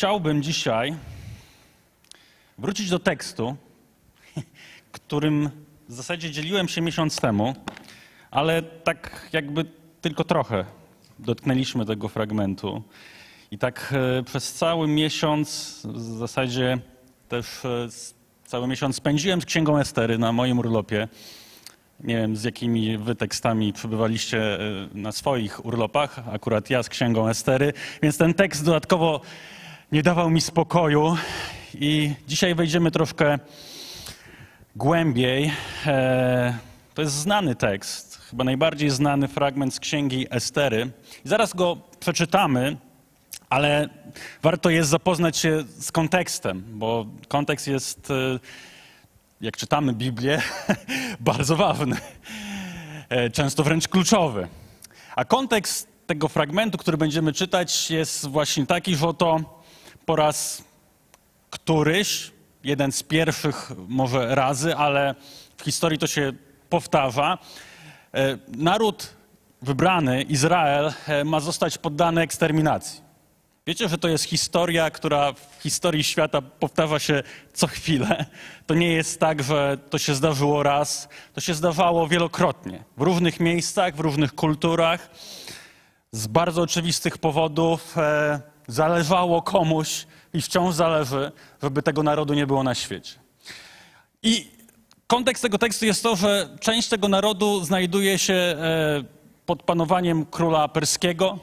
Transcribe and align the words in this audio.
chciałbym 0.00 0.42
dzisiaj 0.42 0.94
wrócić 2.58 2.90
do 2.90 2.98
tekstu, 2.98 3.56
którym 4.92 5.50
w 5.88 5.92
zasadzie 5.92 6.30
dzieliłem 6.30 6.68
się 6.68 6.80
miesiąc 6.80 7.20
temu, 7.20 7.54
ale 8.30 8.62
tak 8.62 9.28
jakby 9.32 9.64
tylko 10.00 10.24
trochę 10.24 10.64
dotknęliśmy 11.18 11.86
tego 11.86 12.08
fragmentu. 12.08 12.82
I 13.50 13.58
tak 13.58 13.94
e, 14.18 14.22
przez 14.22 14.52
cały 14.52 14.88
miesiąc, 14.88 15.80
w 15.84 16.18
zasadzie 16.18 16.78
też 17.28 17.64
e, 17.64 17.88
cały 18.44 18.68
miesiąc 18.68 18.96
spędziłem 18.96 19.42
z 19.42 19.44
Księgą 19.44 19.78
Estery 19.78 20.18
na 20.18 20.32
moim 20.32 20.58
urlopie. 20.58 21.08
Nie 22.00 22.16
wiem, 22.16 22.36
z 22.36 22.44
jakimi 22.44 22.98
wy 22.98 23.14
tekstami 23.14 23.72
przebywaliście 23.72 24.54
e, 24.54 24.58
na 24.94 25.12
swoich 25.12 25.64
urlopach, 25.64 26.28
akurat 26.32 26.70
ja 26.70 26.82
z 26.82 26.88
Księgą 26.88 27.28
Estery, 27.28 27.72
więc 28.02 28.18
ten 28.18 28.34
tekst 28.34 28.64
dodatkowo 28.64 29.20
nie 29.92 30.02
dawał 30.02 30.30
mi 30.30 30.40
spokoju 30.40 31.16
i 31.74 32.14
dzisiaj 32.28 32.54
wejdziemy 32.54 32.90
troszkę 32.90 33.38
głębiej. 34.76 35.52
E, 35.86 36.58
To 36.94 37.02
jest 37.02 37.14
znany 37.14 37.54
tekst, 37.54 38.20
chyba 38.30 38.44
najbardziej 38.44 38.90
znany 38.90 39.28
fragment 39.28 39.74
z 39.74 39.80
Księgi 39.80 40.26
Estery. 40.30 40.90
I 41.24 41.28
zaraz 41.28 41.54
go 41.54 41.76
przeczytamy, 42.00 42.76
ale 43.48 43.88
warto 44.42 44.70
jest 44.70 44.90
zapoznać 44.90 45.36
się 45.36 45.64
z 45.78 45.92
kontekstem, 45.92 46.64
bo 46.68 47.06
kontekst 47.28 47.66
jest, 47.68 48.10
e, 48.10 48.14
jak 49.40 49.56
czytamy 49.56 49.92
Biblię, 49.92 50.42
bardzo 51.20 51.56
ważny, 51.56 51.96
e, 53.08 53.30
często 53.30 53.62
wręcz 53.64 53.88
kluczowy. 53.88 54.48
A 55.16 55.24
kontekst 55.24 55.88
tego 56.06 56.28
fragmentu, 56.28 56.78
który 56.78 56.96
będziemy 56.96 57.32
czytać, 57.32 57.90
jest 57.90 58.28
właśnie 58.28 58.66
taki, 58.66 58.96
że 58.96 59.08
oto 59.08 59.59
po 60.10 60.16
raz 60.16 60.64
któryś, 61.50 62.30
jeden 62.64 62.92
z 62.92 63.02
pierwszych 63.02 63.70
może 63.88 64.34
razy, 64.34 64.76
ale 64.76 65.14
w 65.56 65.62
historii 65.62 65.98
to 65.98 66.06
się 66.06 66.32
powtarza, 66.68 67.38
e, 68.14 68.38
naród 68.48 69.14
wybrany, 69.62 70.22
Izrael, 70.22 70.92
e, 71.06 71.24
ma 71.24 71.40
zostać 71.40 71.78
poddany 71.78 72.20
eksterminacji. 72.20 73.00
Wiecie, 73.66 73.88
że 73.88 73.98
to 73.98 74.08
jest 74.08 74.24
historia, 74.24 74.90
która 74.90 75.32
w 75.32 75.62
historii 75.62 76.04
świata 76.04 76.42
powtarza 76.42 76.98
się 76.98 77.22
co 77.52 77.66
chwilę. 77.66 78.26
To 78.66 78.74
nie 78.74 78.92
jest 78.92 79.20
tak, 79.20 79.42
że 79.42 79.78
to 79.90 79.98
się 79.98 80.14
zdarzyło 80.14 80.62
raz, 80.62 81.08
to 81.34 81.40
się 81.40 81.54
zdarzało 81.54 82.08
wielokrotnie, 82.08 82.84
w 82.96 83.02
różnych 83.02 83.40
miejscach, 83.40 83.96
w 83.96 84.00
różnych 84.00 84.34
kulturach. 84.34 85.10
Z 86.12 86.26
bardzo 86.26 86.62
oczywistych 86.62 87.18
powodów 87.18 87.98
e, 87.98 88.49
zależało 88.72 89.42
komuś 89.42 90.06
i 90.32 90.42
wciąż 90.42 90.74
zależy, 90.74 91.32
żeby 91.62 91.82
tego 91.82 92.02
narodu 92.02 92.34
nie 92.34 92.46
było 92.46 92.62
na 92.62 92.74
świecie. 92.74 93.14
I 94.22 94.50
kontekst 95.06 95.42
tego 95.42 95.58
tekstu 95.58 95.86
jest 95.86 96.02
to, 96.02 96.16
że 96.16 96.48
część 96.60 96.88
tego 96.88 97.08
narodu 97.08 97.64
znajduje 97.64 98.18
się 98.18 98.34
e, 98.34 98.56
pod 99.46 99.62
panowaniem 99.62 100.26
króla 100.26 100.68
perskiego. 100.68 101.38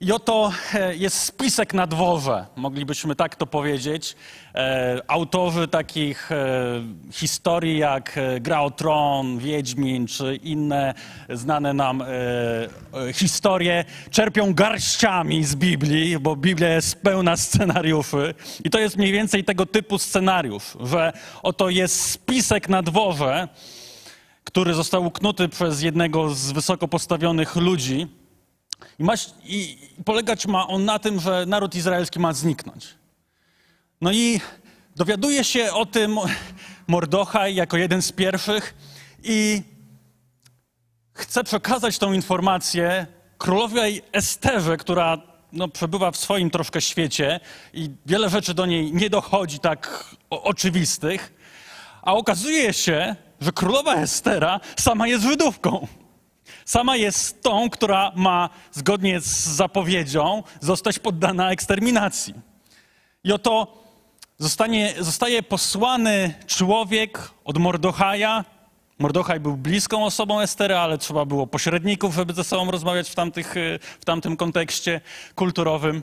I 0.00 0.12
oto 0.12 0.52
e, 0.74 0.96
jest 0.96 1.20
spisek 1.20 1.74
na 1.74 1.86
dworze, 1.86 2.46
moglibyśmy 2.56 3.16
tak 3.16 3.36
to 3.36 3.46
powiedzieć. 3.46 4.16
E, 4.54 5.00
autorzy 5.06 5.68
takich 5.68 6.32
e, 6.32 6.36
historii 7.12 7.78
jak 7.78 8.18
Gra 8.40 8.60
o 8.60 8.70
Tron, 8.70 9.38
Wiedźmin 9.38 10.06
czy 10.06 10.36
inne 10.36 10.94
znane 11.30 11.72
nam 11.74 12.04
historie 13.14 13.84
czerpią 14.10 14.54
garściami 14.54 15.44
z 15.44 15.54
Biblii, 15.54 16.18
bo 16.18 16.36
Biblia 16.36 16.68
jest 16.68 17.02
pełna 17.02 17.36
scenariuszy. 17.36 18.34
I 18.64 18.70
to 18.70 18.78
jest 18.78 18.96
mniej 18.96 19.12
więcej 19.12 19.44
tego 19.44 19.66
typu 19.66 19.98
scenariusz, 19.98 20.76
że 20.80 21.12
oto 21.42 21.70
jest 21.70 22.10
spisek 22.10 22.68
na 22.68 22.82
dworze, 22.82 23.48
który 24.44 24.74
został 24.74 25.06
uknuty 25.06 25.48
przez 25.48 25.82
jednego 25.82 26.30
z 26.30 26.52
wysoko 26.52 26.88
postawionych 26.88 27.56
ludzi. 27.56 28.25
I, 28.98 29.06
I 29.44 29.78
polegać 30.04 30.46
ma 30.46 30.66
on 30.66 30.84
na 30.84 30.98
tym, 30.98 31.20
że 31.20 31.44
naród 31.46 31.74
izraelski 31.74 32.18
ma 32.18 32.32
zniknąć. 32.32 32.94
No 34.00 34.12
i 34.12 34.40
dowiaduje 34.96 35.44
się 35.44 35.72
o 35.72 35.86
tym 35.86 36.18
Mordochaj 36.86 37.54
jako 37.54 37.76
jeden 37.76 38.02
z 38.02 38.12
pierwszych 38.12 38.74
i 39.22 39.62
chce 41.12 41.44
przekazać 41.44 41.98
tą 41.98 42.12
informację 42.12 43.06
królowej 43.38 44.02
Esterze, 44.12 44.76
która 44.76 45.18
no, 45.52 45.68
przebywa 45.68 46.10
w 46.10 46.16
swoim 46.16 46.50
troszkę 46.50 46.80
świecie 46.80 47.40
i 47.72 47.90
wiele 48.06 48.30
rzeczy 48.30 48.54
do 48.54 48.66
niej 48.66 48.92
nie 48.92 49.10
dochodzi 49.10 49.58
tak 49.58 50.14
oczywistych, 50.30 51.32
a 52.02 52.14
okazuje 52.14 52.72
się, 52.72 53.16
że 53.40 53.52
królowa 53.52 53.94
Estera 53.94 54.60
sama 54.76 55.06
jest 55.08 55.24
Żydówką. 55.24 55.86
Sama 56.66 56.96
jest 56.96 57.42
tą, 57.42 57.70
która 57.70 58.12
ma, 58.16 58.50
zgodnie 58.72 59.20
z 59.20 59.46
zapowiedzią, 59.46 60.42
zostać 60.60 60.98
poddana 60.98 61.50
eksterminacji. 61.50 62.34
I 63.24 63.32
oto 63.32 63.82
zostanie, 64.38 64.94
zostaje 65.00 65.42
posłany 65.42 66.34
człowiek 66.46 67.30
od 67.44 67.58
Mordochaja. 67.58 68.44
Mordochaj 68.98 69.40
był 69.40 69.56
bliską 69.56 70.04
osobą 70.04 70.40
Estery, 70.40 70.76
ale 70.76 70.98
trzeba 70.98 71.24
było 71.24 71.46
pośredników, 71.46 72.14
żeby 72.14 72.32
ze 72.32 72.44
sobą 72.44 72.70
rozmawiać 72.70 73.10
w, 73.10 73.14
tamtych, 73.14 73.56
y, 73.56 73.78
w 74.00 74.04
tamtym 74.04 74.36
kontekście 74.36 75.00
kulturowym. 75.34 76.02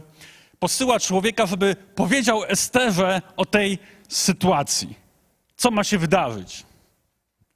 Posyła 0.59 0.99
człowieka, 0.99 1.45
żeby 1.45 1.75
powiedział 1.95 2.43
Esterze 2.43 3.21
o 3.37 3.45
tej 3.45 3.79
sytuacji. 4.09 4.95
Co 5.55 5.71
ma 5.71 5.83
się 5.83 5.97
wydarzyć? 5.97 6.63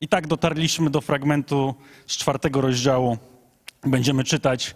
I 0.02 0.08
tak 0.08 0.28
dotarliśmy 0.28 0.90
do 0.90 1.02
fragmentu 1.02 1.76
z 2.08 2.18
czwartego 2.18 2.62
rozdziału. 2.62 3.18
Będziemy 3.84 4.24
czytać 4.24 4.76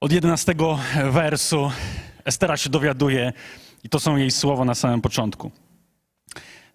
od 0.00 0.12
jedenastego 0.12 0.78
wersu. 1.10 1.70
Estera 2.24 2.56
się 2.56 2.70
dowiaduje 2.70 3.32
i 3.84 3.88
to 3.88 4.00
są 4.00 4.16
jej 4.16 4.30
słowa 4.30 4.64
na 4.64 4.74
samym 4.74 5.00
początku. 5.00 5.50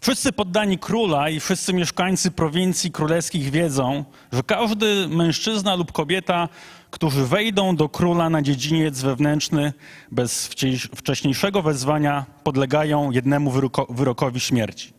Wszyscy 0.01 0.31
poddani 0.31 0.79
króla 0.79 1.29
i 1.29 1.39
wszyscy 1.39 1.73
mieszkańcy 1.73 2.31
prowincji 2.31 2.91
królewskich 2.91 3.49
wiedzą, 3.51 4.05
że 4.31 4.43
każdy 4.43 5.07
mężczyzna 5.07 5.75
lub 5.75 5.91
kobieta, 5.91 6.49
którzy 6.91 7.25
wejdą 7.25 7.75
do 7.75 7.89
króla 7.89 8.29
na 8.29 8.41
dziedziniec 8.41 9.01
wewnętrzny 9.01 9.73
bez 10.11 10.47
wcześniejszego 10.95 11.61
wezwania, 11.61 12.25
podlegają 12.43 13.11
jednemu 13.11 13.51
wyroko- 13.51 13.95
wyrokowi 13.95 14.39
śmierci. 14.39 14.93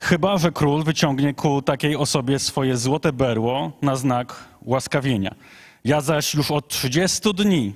Chyba, 0.00 0.38
że 0.38 0.52
król 0.52 0.84
wyciągnie 0.84 1.34
ku 1.34 1.62
takiej 1.62 1.96
osobie 1.96 2.38
swoje 2.38 2.76
złote 2.76 3.12
berło 3.12 3.72
na 3.82 3.96
znak 3.96 4.44
łaskawienia. 4.62 5.34
Ja 5.84 6.00
zaś 6.00 6.34
już 6.34 6.50
od 6.50 6.68
30 6.68 7.34
dni 7.34 7.74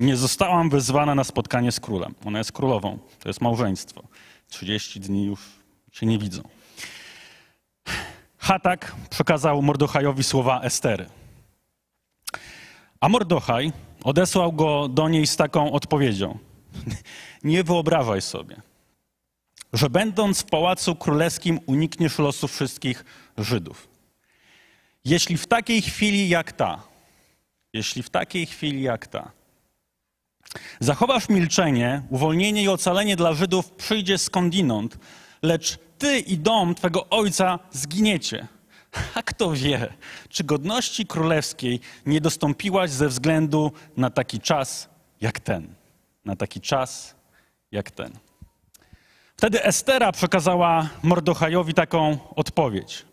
nie 0.00 0.16
zostałam 0.16 0.70
wezwana 0.70 1.14
na 1.14 1.24
spotkanie 1.24 1.72
z 1.72 1.80
królem. 1.80 2.14
Ona 2.24 2.38
jest 2.38 2.52
królową, 2.52 2.98
to 3.18 3.28
jest 3.28 3.40
małżeństwo. 3.40 4.02
30 4.48 5.00
dni 5.00 5.24
już 5.24 5.40
się 5.92 6.06
nie 6.06 6.18
widzą. 6.18 6.42
Hatak 8.38 8.94
przekazał 9.10 9.62
Mordochajowi 9.62 10.24
słowa 10.24 10.60
Estery. 10.60 11.06
A 13.00 13.08
Mordochaj 13.08 13.72
odesłał 14.04 14.52
go 14.52 14.88
do 14.88 15.08
niej 15.08 15.26
z 15.26 15.36
taką 15.36 15.72
odpowiedzią. 15.72 16.38
Nie 17.44 17.64
wyobrażaj 17.64 18.22
sobie, 18.22 18.56
że 19.72 19.90
będąc 19.90 20.40
w 20.40 20.44
pałacu 20.44 20.96
królewskim 20.96 21.60
unikniesz 21.66 22.18
losu 22.18 22.48
wszystkich 22.48 23.04
Żydów. 23.38 23.88
Jeśli 25.04 25.36
w 25.38 25.46
takiej 25.46 25.82
chwili 25.82 26.28
jak 26.28 26.52
ta, 26.52 26.82
jeśli 27.72 28.02
w 28.02 28.10
takiej 28.10 28.46
chwili 28.46 28.82
jak 28.82 29.06
ta, 29.06 29.30
zachowasz 30.80 31.28
milczenie, 31.28 32.02
uwolnienie 32.10 32.62
i 32.62 32.68
ocalenie 32.68 33.16
dla 33.16 33.34
Żydów 33.34 33.70
przyjdzie 33.70 34.18
skądinąd, 34.18 34.98
lecz 35.42 35.78
ty 35.98 36.18
i 36.18 36.38
dom 36.38 36.74
twego 36.74 37.08
ojca 37.08 37.58
zginiecie. 37.70 38.46
A 39.14 39.22
kto 39.30 39.52
wie, 39.52 39.92
czy 40.28 40.44
godności 40.44 41.06
królewskiej 41.06 41.80
nie 42.06 42.20
dostąpiłaś 42.20 42.90
ze 42.90 43.08
względu 43.08 43.72
na 43.96 44.10
taki 44.10 44.40
czas 44.40 44.88
jak 45.20 45.40
ten, 45.40 45.74
na 46.24 46.36
taki 46.36 46.60
czas 46.60 47.14
jak 47.72 47.90
ten. 47.90 48.27
Wtedy 49.38 49.64
Estera 49.64 50.12
przekazała 50.12 50.88
Mordochajowi 51.02 51.74
taką 51.74 52.18
odpowiedź. 52.36 53.04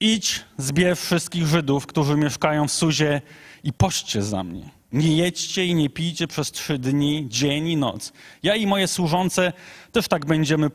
Idź, 0.00 0.44
zbierz 0.58 1.00
wszystkich 1.00 1.46
Żydów, 1.46 1.86
którzy 1.86 2.16
mieszkają 2.16 2.68
w 2.68 2.72
Suzie 2.72 3.20
i 3.64 3.72
pośćcie 3.72 4.22
za 4.22 4.44
mnie. 4.44 4.70
Nie 4.92 5.16
jedźcie 5.16 5.66
i 5.66 5.74
nie 5.74 5.90
pijcie 5.90 6.26
przez 6.26 6.52
trzy 6.52 6.78
dni, 6.78 7.26
dzień 7.28 7.68
i 7.68 7.76
noc. 7.76 8.12
Ja 8.42 8.54
i 8.54 8.66
moje 8.66 8.88
służące 8.88 9.52
też 9.92 10.08
tak 10.08 10.26
będziemy 10.26 10.70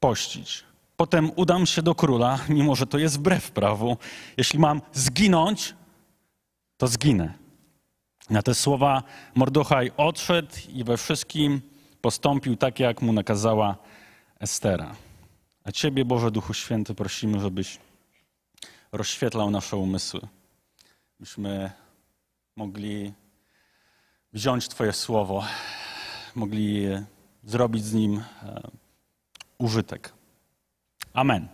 pościć. 0.00 0.64
Potem 0.96 1.30
udam 1.36 1.66
się 1.66 1.82
do 1.82 1.94
króla, 1.94 2.38
mimo 2.48 2.74
że 2.74 2.86
to 2.86 2.98
jest 2.98 3.18
wbrew 3.18 3.50
prawu. 3.50 3.96
Jeśli 4.36 4.58
mam 4.58 4.80
zginąć, 4.92 5.74
to 6.76 6.88
zginę. 6.88 7.34
Na 8.30 8.42
te 8.42 8.54
słowa 8.54 9.02
Mordochaj 9.34 9.92
odszedł 9.96 10.56
i 10.68 10.84
we 10.84 10.96
wszystkim 10.96 11.71
postąpił 12.02 12.56
tak, 12.56 12.80
jak 12.80 13.02
mu 13.02 13.12
nakazała 13.12 13.76
Estera. 14.40 14.94
A 15.64 15.72
Ciebie, 15.72 16.04
Boże 16.04 16.30
Duchu 16.30 16.54
Święty, 16.54 16.94
prosimy, 16.94 17.40
żebyś 17.40 17.78
rozświetlał 18.92 19.50
nasze 19.50 19.76
umysły, 19.76 20.20
byśmy 21.20 21.70
mogli 22.56 23.12
wziąć 24.32 24.68
Twoje 24.68 24.92
słowo, 24.92 25.44
mogli 26.34 26.88
zrobić 27.44 27.84
z 27.84 27.92
nim 27.92 28.16
e, 28.42 28.70
użytek. 29.58 30.12
Amen. 31.12 31.48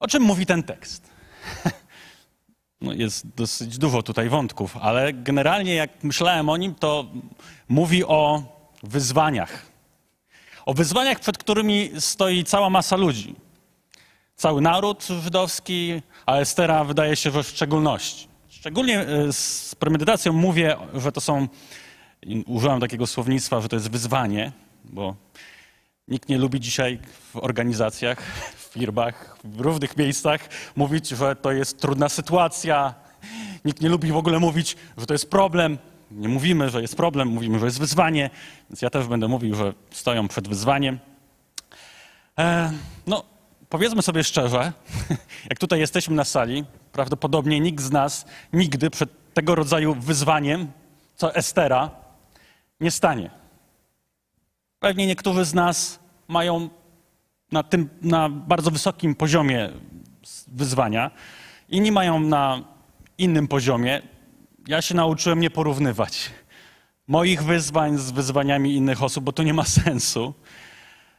O 0.00 0.08
czym 0.08 0.22
mówi 0.22 0.46
ten 0.46 0.62
tekst? 0.62 1.10
No 2.82 2.92
jest 2.92 3.28
dosyć 3.28 3.78
dużo 3.78 4.02
tutaj 4.02 4.28
wątków, 4.28 4.76
ale 4.76 5.12
generalnie 5.12 5.74
jak 5.74 6.04
myślałem 6.04 6.48
o 6.48 6.56
nim, 6.56 6.74
to 6.74 7.06
mówi 7.68 8.04
o 8.04 8.42
wyzwaniach. 8.82 9.66
O 10.66 10.74
wyzwaniach, 10.74 11.20
przed 11.20 11.38
którymi 11.38 11.90
stoi 11.98 12.44
cała 12.44 12.70
masa 12.70 12.96
ludzi. 12.96 13.34
Cały 14.36 14.60
naród 14.60 15.06
żydowski, 15.22 16.02
a 16.26 16.36
Estera 16.36 16.84
wydaje 16.84 17.16
się, 17.16 17.30
że 17.30 17.42
w 17.42 17.48
szczególności. 17.48 18.28
Szczególnie 18.48 19.00
e, 19.00 19.32
z 19.32 19.74
premedytacją 19.74 20.32
mówię, 20.32 20.76
że 20.94 21.12
to 21.12 21.20
są, 21.20 21.48
użyłem 22.46 22.80
takiego 22.80 23.06
słownictwa, 23.06 23.60
że 23.60 23.68
to 23.68 23.76
jest 23.76 23.90
wyzwanie, 23.90 24.52
bo 24.84 25.16
nikt 26.08 26.28
nie 26.28 26.38
lubi 26.38 26.60
dzisiaj 26.60 26.98
w 27.32 27.36
organizacjach, 27.36 28.22
w 28.56 28.72
firmach, 28.72 29.38
w 29.44 29.60
różnych 29.60 29.96
miejscach 29.96 30.48
mówić, 30.76 31.08
że 31.08 31.36
to 31.36 31.52
jest 31.52 31.80
trudna 31.80 32.08
sytuacja. 32.08 32.94
Nikt 33.64 33.80
nie 33.80 33.88
lubi 33.88 34.12
w 34.12 34.16
ogóle 34.16 34.38
mówić, 34.38 34.76
że 34.98 35.06
to 35.06 35.14
jest 35.14 35.30
problem. 35.30 35.78
Nie 36.14 36.28
mówimy, 36.28 36.70
że 36.70 36.82
jest 36.82 36.96
problem, 36.96 37.28
mówimy, 37.28 37.58
że 37.58 37.64
jest 37.66 37.78
wyzwanie, 37.78 38.30
więc 38.70 38.82
ja 38.82 38.90
też 38.90 39.06
będę 39.06 39.28
mówił, 39.28 39.54
że 39.54 39.72
stoją 39.90 40.28
przed 40.28 40.48
wyzwaniem. 40.48 40.98
E, 42.38 42.72
no, 43.06 43.24
powiedzmy 43.68 44.02
sobie 44.02 44.24
szczerze, 44.24 44.72
jak 45.50 45.58
tutaj 45.58 45.80
jesteśmy 45.80 46.16
na 46.16 46.24
sali, 46.24 46.64
prawdopodobnie 46.92 47.60
nikt 47.60 47.82
z 47.84 47.90
nas 47.90 48.26
nigdy 48.52 48.90
przed 48.90 49.34
tego 49.34 49.54
rodzaju 49.54 49.94
wyzwaniem, 49.94 50.72
co 51.14 51.34
Estera, 51.34 51.90
nie 52.80 52.90
stanie. 52.90 53.30
Pewnie 54.78 55.06
niektórzy 55.06 55.44
z 55.44 55.54
nas 55.54 55.98
mają 56.28 56.68
na, 57.52 57.62
tym, 57.62 57.88
na 58.02 58.28
bardzo 58.28 58.70
wysokim 58.70 59.14
poziomie 59.14 59.70
wyzwania, 60.48 61.10
inni 61.68 61.92
mają 61.92 62.20
na 62.20 62.64
innym 63.18 63.48
poziomie. 63.48 64.02
Ja 64.68 64.82
się 64.82 64.94
nauczyłem 64.94 65.40
nie 65.40 65.50
porównywać 65.50 66.30
moich 67.06 67.42
wyzwań 67.42 67.98
z 67.98 68.10
wyzwaniami 68.10 68.74
innych 68.74 69.02
osób, 69.02 69.24
bo 69.24 69.32
to 69.32 69.42
nie 69.42 69.54
ma 69.54 69.64
sensu. 69.64 70.34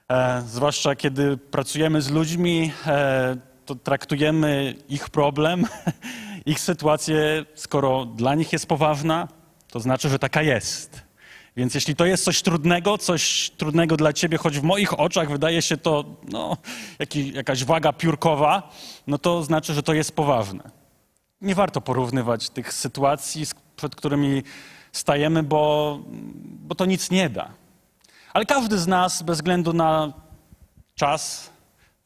E, 0.09 0.41
zwłaszcza 0.47 0.95
kiedy 0.95 1.37
pracujemy 1.37 2.01
z 2.01 2.11
ludźmi, 2.11 2.71
e, 2.85 3.37
to 3.65 3.75
traktujemy 3.75 4.75
ich 4.89 5.09
problem, 5.09 5.65
ich 6.45 6.59
sytuację, 6.59 7.45
skoro 7.55 8.05
dla 8.05 8.35
nich 8.35 8.53
jest 8.53 8.65
poważna, 8.65 9.27
to 9.67 9.79
znaczy, 9.79 10.09
że 10.09 10.19
taka 10.19 10.41
jest. 10.41 11.01
Więc 11.57 11.75
jeśli 11.75 11.95
to 11.95 12.05
jest 12.05 12.23
coś 12.23 12.41
trudnego, 12.41 12.97
coś 12.97 13.51
trudnego 13.57 13.97
dla 13.97 14.13
ciebie, 14.13 14.37
choć 14.37 14.59
w 14.59 14.63
moich 14.63 14.99
oczach 14.99 15.31
wydaje 15.31 15.61
się 15.61 15.77
to 15.77 16.05
no, 16.29 16.57
jakaś 17.33 17.63
waga 17.63 17.93
piórkowa, 17.93 18.71
no 19.07 19.17
to 19.17 19.43
znaczy, 19.43 19.73
że 19.73 19.83
to 19.83 19.93
jest 19.93 20.15
poważne. 20.15 20.82
Nie 21.43 21.55
warto 21.55 21.81
porównywać 21.81 22.49
tych 22.49 22.73
sytuacji, 22.73 23.45
przed 23.75 23.95
którymi 23.95 24.43
stajemy, 24.91 25.43
bo, 25.43 25.99
bo 26.43 26.75
to 26.75 26.85
nic 26.85 27.11
nie 27.11 27.29
da. 27.29 27.49
Ale 28.33 28.45
każdy 28.45 28.77
z 28.77 28.87
nas, 28.87 29.21
bez 29.21 29.37
względu 29.37 29.73
na 29.73 30.13
czas, 30.95 31.49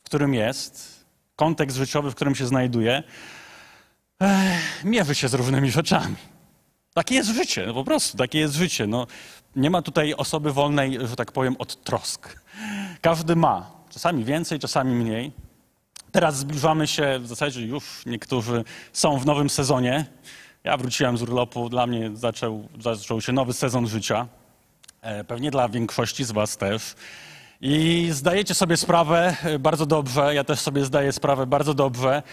w 0.01 0.05
którym 0.05 0.33
jest, 0.33 1.05
kontekst 1.35 1.77
życiowy, 1.77 2.11
w 2.11 2.15
którym 2.15 2.35
się 2.35 2.47
znajduje, 2.47 3.03
mierzy 4.83 5.15
się 5.15 5.27
z 5.27 5.33
różnymi 5.33 5.71
rzeczami. 5.71 6.15
Takie 6.93 7.15
jest 7.15 7.29
życie, 7.29 7.65
no 7.67 7.73
po 7.73 7.83
prostu, 7.83 8.17
takie 8.17 8.39
jest 8.39 8.53
życie. 8.53 8.87
No, 8.87 9.07
nie 9.55 9.69
ma 9.69 9.81
tutaj 9.81 10.13
osoby 10.13 10.53
wolnej, 10.53 10.97
że 11.07 11.15
tak 11.15 11.31
powiem, 11.31 11.55
od 11.59 11.83
trosk. 11.83 12.41
Każdy 13.01 13.35
ma, 13.35 13.71
czasami 13.89 14.25
więcej, 14.25 14.59
czasami 14.59 14.95
mniej. 14.95 15.31
Teraz 16.17 16.37
zbliżamy 16.37 16.87
się, 16.87 17.19
w 17.19 17.27
zasadzie 17.27 17.61
już 17.61 18.05
niektórzy 18.05 18.63
są 18.93 19.19
w 19.19 19.25
nowym 19.25 19.49
sezonie. 19.49 20.05
Ja 20.63 20.77
wróciłem 20.77 21.17
z 21.17 21.21
urlopu, 21.21 21.69
dla 21.69 21.87
mnie 21.87 22.11
zaczął, 22.13 22.69
zaczął 22.79 23.21
się 23.21 23.31
nowy 23.31 23.53
sezon 23.53 23.87
życia. 23.87 24.27
E, 25.01 25.23
pewnie 25.23 25.51
dla 25.51 25.69
większości 25.69 26.23
z 26.23 26.31
Was 26.31 26.57
też. 26.57 26.95
I 27.61 28.07
zdajecie 28.11 28.53
sobie 28.53 28.77
sprawę 28.77 29.35
e, 29.43 29.59
bardzo 29.59 29.85
dobrze, 29.85 30.35
ja 30.35 30.43
też 30.43 30.59
sobie 30.59 30.85
zdaję 30.85 31.11
sprawę 31.11 31.47
bardzo 31.47 31.73
dobrze, 31.73 32.23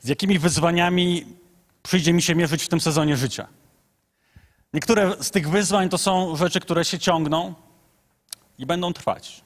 z 0.00 0.08
jakimi 0.08 0.38
wyzwaniami 0.38 1.26
przyjdzie 1.82 2.12
mi 2.12 2.22
się 2.22 2.34
mierzyć 2.34 2.62
w 2.62 2.68
tym 2.68 2.80
sezonie 2.80 3.16
życia. 3.16 3.46
Niektóre 4.74 5.22
z 5.22 5.30
tych 5.30 5.50
wyzwań 5.50 5.88
to 5.88 5.98
są 5.98 6.36
rzeczy, 6.36 6.60
które 6.60 6.84
się 6.84 6.98
ciągną 6.98 7.54
i 8.58 8.66
będą 8.66 8.92
trwać. 8.92 9.44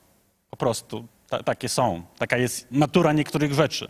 Po 0.51 0.57
prostu 0.57 1.07
ta, 1.39 1.43
takie 1.43 1.69
są. 1.69 2.03
Taka 2.19 2.37
jest 2.37 2.67
natura 2.71 3.13
niektórych 3.13 3.55
rzeczy. 3.55 3.89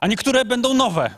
A 0.00 0.06
niektóre 0.06 0.44
będą 0.44 0.74
nowe. 0.74 1.10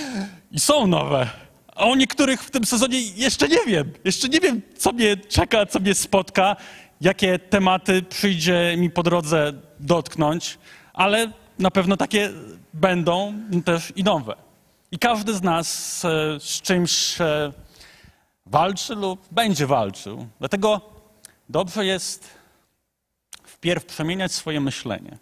I 0.50 0.60
są 0.60 0.86
nowe. 0.86 1.30
A 1.74 1.84
o 1.84 1.96
niektórych 1.96 2.42
w 2.42 2.50
tym 2.50 2.64
sezonie 2.64 3.00
jeszcze 3.00 3.48
nie 3.48 3.64
wiem. 3.66 3.92
Jeszcze 4.04 4.28
nie 4.28 4.40
wiem, 4.40 4.62
co 4.76 4.92
mnie 4.92 5.16
czeka, 5.16 5.66
co 5.66 5.80
mnie 5.80 5.94
spotka, 5.94 6.56
jakie 7.00 7.38
tematy 7.38 8.02
przyjdzie 8.02 8.74
mi 8.78 8.90
po 8.90 9.02
drodze 9.02 9.52
dotknąć, 9.80 10.58
ale 10.92 11.32
na 11.58 11.70
pewno 11.70 11.96
takie 11.96 12.30
będą 12.74 13.34
też 13.64 13.92
i 13.96 14.04
nowe. 14.04 14.34
I 14.90 14.98
każdy 14.98 15.34
z 15.34 15.42
nas 15.42 16.02
e, 16.04 16.40
z 16.40 16.60
czymś 16.60 17.20
e, 17.20 17.52
walczy 18.46 18.94
lub 18.94 19.20
będzie 19.30 19.66
walczył. 19.66 20.26
Dlatego 20.38 20.80
dobrze 21.48 21.86
jest 21.86 22.41
wpierw 23.62 23.84
przemieniać 23.84 24.32
swoje 24.32 24.60
myślenie, 24.60 25.18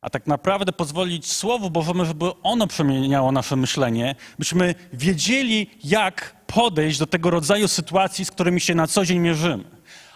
a 0.00 0.10
tak 0.10 0.26
naprawdę 0.26 0.72
pozwolić 0.72 1.32
Słowu 1.32 1.70
Bożemu, 1.70 2.04
żeby 2.04 2.24
ono 2.42 2.66
przemieniało 2.66 3.32
nasze 3.32 3.56
myślenie, 3.56 4.14
byśmy 4.38 4.74
wiedzieli, 4.92 5.70
jak 5.84 6.36
podejść 6.46 6.98
do 6.98 7.06
tego 7.06 7.30
rodzaju 7.30 7.68
sytuacji, 7.68 8.24
z 8.24 8.30
którymi 8.30 8.60
się 8.60 8.74
na 8.74 8.86
co 8.86 9.04
dzień 9.04 9.18
mierzymy. 9.18 9.64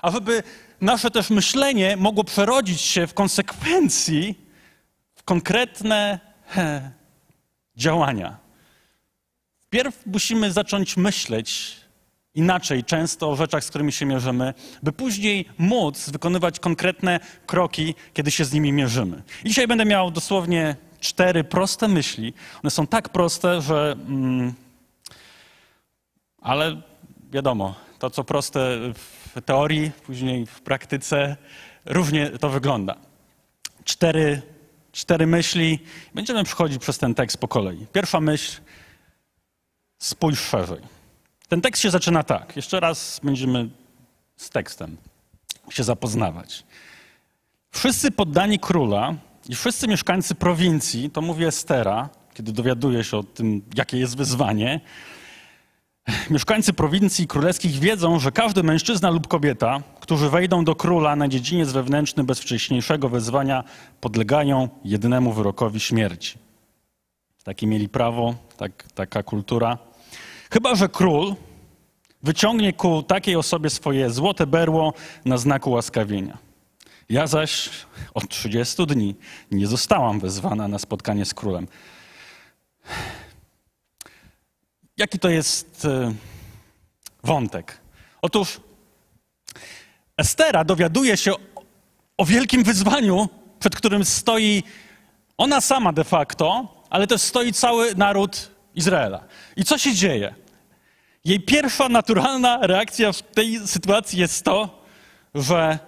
A 0.03 0.11
żeby 0.11 0.43
nasze 0.81 1.11
też 1.11 1.31
myślenie 1.31 1.97
mogło 1.97 2.25
przerodzić 2.25 2.81
się 2.81 3.07
w 3.07 3.15
konsekwencji 3.15 4.35
w 5.15 5.23
konkretne 5.23 6.21
he, 6.47 6.91
działania. 7.77 8.37
Wpierw 9.61 10.07
musimy 10.07 10.53
zacząć 10.53 10.97
myśleć 10.97 11.77
inaczej, 12.37 12.85
często 12.85 13.31
o 13.31 13.37
rzeczach, 13.37 13.65
z 13.65 13.69
którymi 13.69 13.93
się 13.93 14.07
mierzymy, 14.07 14.55
by 14.83 14.93
później 14.93 15.49
móc 15.59 16.11
wykonywać 16.11 16.61
konkretne 16.61 17.21
kroki, 17.47 17.95
kiedy 18.15 18.31
się 18.31 18.45
z 18.45 18.53
nimi 18.53 18.73
mierzymy. 18.73 19.23
I 19.45 19.49
dzisiaj 19.49 19.67
będę 19.67 19.85
miał 19.85 20.11
dosłownie 20.11 20.77
cztery 21.01 21.45
proste 21.45 21.89
myśli. 21.89 22.35
One 22.63 22.71
są 22.71 22.87
tak 22.87 23.09
proste, 23.09 23.61
że. 23.61 23.97
Mm, 24.09 24.55
ale 26.41 26.81
wiadomo, 27.31 27.75
to 27.99 28.11
co 28.11 28.25
proste 28.25 28.79
w 28.95 29.43
teorii, 29.45 29.91
później 30.07 30.47
w 30.47 30.61
praktyce, 30.61 31.37
równie 31.85 32.31
to 32.31 32.49
wygląda. 32.49 32.97
Cztery, 33.85 34.43
cztery 34.93 35.27
myśli. 35.27 35.79
Będziemy 36.15 36.45
przechodzić 36.45 36.83
przez 36.83 36.99
ten 36.99 37.15
tekst 37.15 37.39
po 37.39 37.49
kolei. 37.49 37.87
Pierwsza 37.93 38.21
myśl 38.21 38.61
spójrz 39.99 40.41
szerzej. 40.41 40.96
Ten 41.49 41.61
tekst 41.61 41.83
się 41.83 41.91
zaczyna 41.91 42.23
tak. 42.23 42.57
Jeszcze 42.57 42.81
raz 42.81 43.21
będziemy 43.23 43.69
z 44.37 44.51
tekstem 44.51 44.97
się 45.71 45.85
zapoznawać. 45.85 46.65
Wszyscy 47.71 48.11
poddani 48.11 48.59
króla 48.59 49.15
i 49.49 49.55
wszyscy 49.55 49.89
mieszkańcy 49.89 50.35
prowincji, 50.35 51.11
to 51.11 51.21
mówi 51.21 51.45
Estera, 51.45 52.09
kiedy 52.35 52.53
dowiaduje 52.53 53.05
się 53.05 53.17
o 53.17 53.23
tym, 53.23 53.63
jakie 53.75 53.99
jest 53.99 54.17
wyzwanie, 54.17 54.81
mieszkańcy 56.31 56.73
prowincji 56.73 57.27
królewskich 57.27 57.73
wiedzą, 57.73 58.19
że 58.19 58.33
każdy 58.33 58.63
mężczyzna 58.63 59.11
lub 59.11 59.29
kobieta, 59.29 59.83
którzy 60.01 60.31
wejdą 60.31 60.65
do 60.65 60.75
króla 60.75 61.17
na 61.17 61.29
dziedziniec 61.29 61.73
wewnętrzny 61.73 62.25
bez 62.25 62.41
wcześniejszego 62.41 63.09
wezwania, 63.09 63.65
podlegają 64.01 64.69
jednemu 64.85 65.33
wyrokowi 65.33 65.81
śmierci. 65.81 66.39
Takie 67.45 67.67
mieli 67.67 67.89
prawo, 67.89 68.35
tak, 68.57 68.93
taka 68.95 69.23
kultura. 69.23 69.79
Chyba, 70.51 70.75
że 70.75 70.89
król 70.89 71.35
wyciągnie 72.23 72.73
ku 72.73 73.03
takiej 73.03 73.37
osobie 73.37 73.71
swoje 73.71 74.11
złote 74.11 74.47
berło 74.47 74.93
na 75.25 75.39
znaku 75.39 75.71
łaskawienia. 75.71 76.39
Ja 77.09 77.27
zaś 77.27 77.71
od 78.15 78.29
30 78.29 78.87
dni 78.87 79.15
nie 79.51 79.67
zostałam 79.67 80.21
wezwana 80.21 80.69
na 80.69 80.79
spotkanie 80.79 81.25
z 81.25 81.35
królem. 81.35 81.67
jaki 84.97 85.19
to 85.19 85.29
jest 85.29 85.85
e, 85.85 86.15
wątek? 87.25 87.81
Otóż 88.23 88.61
Estera 90.17 90.65
dowiaduje 90.65 91.17
się 91.17 91.33
o 92.17 92.25
wielkim 92.25 92.65
wyzwaniu, 92.65 93.29
przed 93.59 93.77
którym 93.77 94.05
stoi 94.05 94.63
ona 95.39 95.61
sama 95.61 95.93
de 95.93 96.05
facto, 96.05 96.69
ale 96.91 97.07
też 97.07 97.23
stoi 97.23 97.53
cały 97.53 97.95
naród 97.95 98.51
Izraela. 98.77 99.25
I 99.57 99.65
co 99.65 99.79
się 99.79 99.95
dzieje? 99.95 100.35
Jej 101.25 101.41
pierwsza 101.41 101.89
naturalna 101.89 102.59
reakcja 102.63 103.13
w 103.13 103.23
tej 103.23 103.69
sytuacji 103.69 104.19
jest 104.19 104.45
to, 104.45 104.85
że 105.35 105.79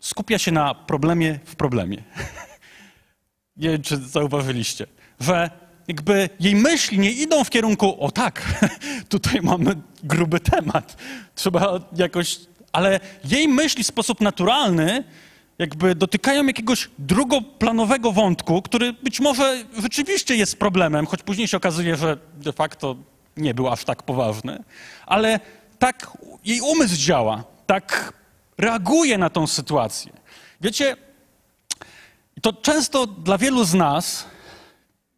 skupia 0.00 0.38
się 0.38 0.52
na 0.52 0.74
problemie 0.74 1.38
w 1.44 1.56
problemie. 1.56 2.02
Nie 3.56 3.70
wiem, 3.70 3.82
czy 3.82 3.96
zauważyliście, 3.96 4.86
że 5.20 5.50
jakby 5.88 6.28
jej 6.40 6.56
myśli 6.56 6.98
nie 6.98 7.10
idą 7.10 7.44
w 7.44 7.50
kierunku, 7.50 8.04
o 8.04 8.10
tak, 8.10 8.42
tutaj 9.08 9.40
mamy 9.42 9.76
gruby 10.02 10.40
temat, 10.40 10.96
trzeba 11.34 11.80
jakoś, 11.96 12.40
ale 12.72 13.00
jej 13.24 13.48
myśli 13.48 13.84
w 13.84 13.86
sposób 13.86 14.20
naturalny 14.20 15.04
jakby 15.58 15.94
dotykają 15.94 16.46
jakiegoś 16.46 16.90
drugoplanowego 16.98 18.12
wątku, 18.12 18.62
który 18.62 18.92
być 18.92 19.20
może 19.20 19.64
rzeczywiście 19.82 20.36
jest 20.36 20.58
problemem, 20.58 21.06
choć 21.06 21.22
później 21.22 21.48
się 21.48 21.56
okazuje, 21.56 21.96
że 21.96 22.16
de 22.34 22.52
facto 22.52 22.96
nie 23.36 23.54
był 23.54 23.68
aż 23.68 23.84
tak 23.84 24.02
poważny, 24.02 24.64
ale 25.06 25.40
tak 25.78 26.10
jej 26.44 26.60
umysł 26.60 26.96
działa, 26.96 27.44
tak 27.66 28.12
reaguje 28.58 29.18
na 29.18 29.30
tą 29.30 29.46
sytuację. 29.46 30.12
Wiecie, 30.60 30.96
to 32.42 32.52
często 32.52 33.06
dla 33.06 33.38
wielu 33.38 33.64
z 33.64 33.74
nas, 33.74 34.26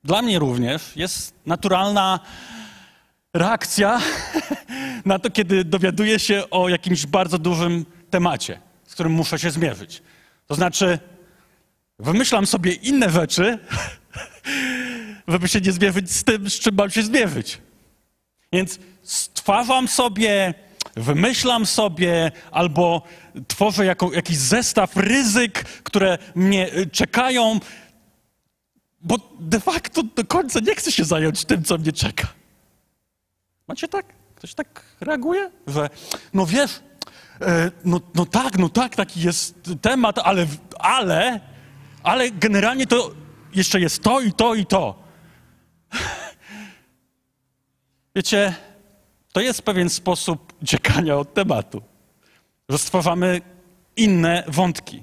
dla 0.05 0.23
mnie 0.23 0.39
również, 0.39 0.97
jest 0.97 1.35
naturalna 1.47 2.21
reakcja 3.35 4.01
na 5.05 5.19
to, 5.19 5.31
kiedy 5.31 5.65
dowiaduję 5.65 6.19
się 6.19 6.45
o 6.51 6.69
jakimś 6.69 7.07
bardzo 7.07 7.39
dużym 7.39 7.87
temacie, 8.11 8.61
z 8.87 8.95
którym 8.95 9.13
muszę 9.13 9.39
się 9.39 9.51
zmierzyć. 9.51 10.03
To 10.47 10.55
znaczy, 10.55 10.99
wymyślam 11.99 12.47
sobie 12.47 12.73
inne 12.73 13.11
rzeczy, 13.11 13.59
żeby 15.29 15.49
się 15.49 15.61
nie 15.61 15.73
zmierzyć 15.73 16.11
z 16.11 16.25
tym, 16.25 16.51
z 16.51 16.55
czym 16.55 16.75
mam 16.75 16.91
się 16.91 17.03
zmierzyć. 17.03 17.59
Więc 18.53 18.79
stwarzam 19.03 19.89
sobie, 19.89 20.55
wymyślam 20.97 21.67
sobie 21.67 22.33
albo 22.51 23.03
tworzę 23.49 23.85
jako, 23.85 24.13
jakiś 24.13 24.37
zestaw 24.37 24.97
ryzyk, 24.97 25.65
które 25.65 26.19
mnie 26.35 26.75
y, 26.75 26.87
czekają, 26.87 27.61
bo 29.01 29.17
de 29.41 29.61
facto 29.61 30.03
do 30.03 30.25
końca 30.25 30.61
nie 30.61 30.75
chcę 30.75 30.93
się 30.93 31.05
zająć 31.05 31.45
tym, 31.45 31.65
co 31.65 31.79
mnie 31.79 31.93
czeka. 31.93 32.29
Macie 33.69 33.89
tak? 33.89 34.07
Ktoś 34.35 34.55
tak 34.55 34.83
reaguje? 35.01 35.51
Że, 35.67 35.91
no 36.35 36.47
wiesz, 36.47 36.81
no, 37.85 38.01
no 38.15 38.27
tak, 38.27 38.59
no 38.59 38.69
tak, 38.69 38.97
taki 38.97 39.21
jest 39.21 39.55
temat, 39.83 40.19
ale, 40.19 40.47
ale, 40.79 41.41
ale 42.03 42.31
generalnie 42.31 42.87
to 42.87 43.11
jeszcze 43.55 43.81
jest 43.81 44.03
to 44.03 44.21
i 44.21 44.33
to 44.33 44.55
i 44.55 44.67
to. 44.67 45.03
Wiecie, 48.17 48.55
to 49.33 49.41
jest 49.41 49.63
pewien 49.63 49.91
sposób 49.91 50.53
uciekania 50.63 51.17
od 51.17 51.35
tematu. 51.35 51.83
Że 52.69 52.79
stwarzamy 52.79 53.41
inne 53.97 54.45
wątki, 54.49 55.03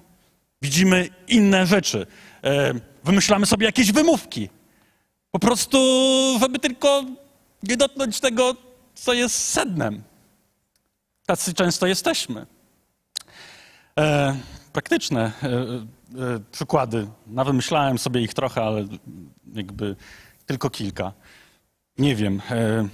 widzimy 0.61 1.09
inne 1.27 1.65
rzeczy, 1.67 2.07
e, 2.43 2.73
wymyślamy 3.03 3.45
sobie 3.45 3.65
jakieś 3.65 3.91
wymówki. 3.91 4.49
Po 5.31 5.39
prostu, 5.39 5.77
żeby 6.39 6.59
tylko 6.59 7.03
nie 7.63 7.77
dotknąć 7.77 8.19
tego, 8.19 8.55
co 8.95 9.13
jest 9.13 9.35
sednem. 9.35 10.03
Tacy 11.25 11.53
często 11.53 11.87
jesteśmy. 11.87 12.45
E, 13.99 14.35
praktyczne 14.73 15.31
e, 15.43 15.47
e, 15.47 16.39
przykłady. 16.51 17.07
Nawymyślałem 17.27 17.99
sobie 17.99 18.21
ich 18.21 18.33
trochę, 18.33 18.63
ale 18.63 18.85
jakby 19.53 19.95
tylko 20.45 20.69
kilka. 20.69 21.13
Nie 21.97 22.15
wiem. 22.15 22.41
E, 22.51 22.87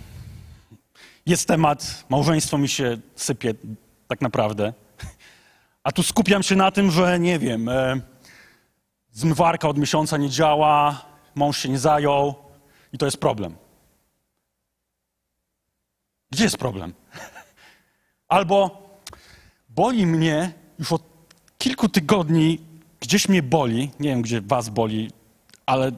jest 1.25 1.47
temat, 1.47 2.03
małżeństwo 2.09 2.57
mi 2.57 2.69
się 2.69 2.97
sypie 3.15 3.53
tak 4.07 4.21
naprawdę. 4.21 4.73
A 5.83 5.91
tu 5.91 6.03
skupiam 6.03 6.43
się 6.43 6.55
na 6.55 6.71
tym, 6.71 6.91
że 6.91 7.19
nie 7.19 7.39
wiem, 7.39 7.69
e, 7.69 8.01
zmywarka 9.11 9.67
od 9.69 9.77
miesiąca 9.77 10.17
nie 10.17 10.29
działa, 10.29 11.05
mąż 11.35 11.57
się 11.57 11.69
nie 11.69 11.79
zajął 11.79 12.35
i 12.93 12.97
to 12.97 13.05
jest 13.05 13.17
problem. 13.17 13.55
Gdzie 16.31 16.43
jest 16.43 16.57
problem? 16.57 16.93
Albo 18.29 18.89
boli 19.69 20.05
mnie 20.05 20.51
już 20.79 20.91
od 20.91 21.03
kilku 21.57 21.89
tygodni, 21.89 22.59
gdzieś 22.99 23.29
mnie 23.29 23.43
boli, 23.43 23.91
nie 23.99 24.09
wiem 24.09 24.21
gdzie 24.21 24.41
was 24.41 24.69
boli, 24.69 25.11
ale 25.65 25.91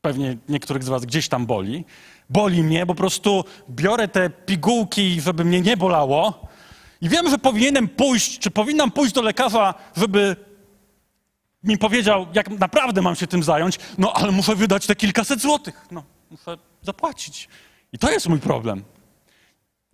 pewnie 0.00 0.36
niektórych 0.48 0.84
z 0.84 0.88
was 0.88 1.04
gdzieś 1.04 1.28
tam 1.28 1.46
boli. 1.46 1.84
Boli 2.30 2.62
mnie, 2.62 2.86
po 2.86 2.94
prostu 2.94 3.44
biorę 3.70 4.08
te 4.08 4.30
pigułki, 4.30 5.20
żeby 5.20 5.44
mnie 5.44 5.60
nie 5.60 5.76
bolało 5.76 6.48
i 7.00 7.08
wiem, 7.08 7.30
że 7.30 7.38
powinienem 7.38 7.88
pójść, 7.88 8.38
czy 8.38 8.50
powinnam 8.50 8.90
pójść 8.90 9.14
do 9.14 9.22
lekarza, 9.22 9.74
żeby 9.96 10.36
mi 11.64 11.78
powiedział, 11.78 12.26
jak 12.34 12.50
naprawdę 12.50 13.02
mam 13.02 13.16
się 13.16 13.26
tym 13.26 13.42
zająć, 13.42 13.78
no 13.98 14.12
ale 14.12 14.32
muszę 14.32 14.54
wydać 14.54 14.86
te 14.86 14.96
kilkaset 14.96 15.40
złotych. 15.40 15.86
No, 15.90 16.04
muszę 16.30 16.58
zapłacić. 16.82 17.48
I 17.92 17.98
to 17.98 18.10
jest 18.10 18.28
mój 18.28 18.40
problem. 18.40 18.84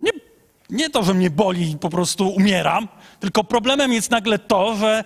Nie, 0.01 0.11
nie 0.71 0.89
to, 0.89 1.03
że 1.03 1.13
mnie 1.13 1.29
boli 1.29 1.71
i 1.71 1.77
po 1.77 1.89
prostu 1.89 2.29
umieram, 2.29 2.87
tylko 3.19 3.43
problemem 3.43 3.93
jest 3.93 4.11
nagle 4.11 4.39
to, 4.39 4.75
że 4.75 5.03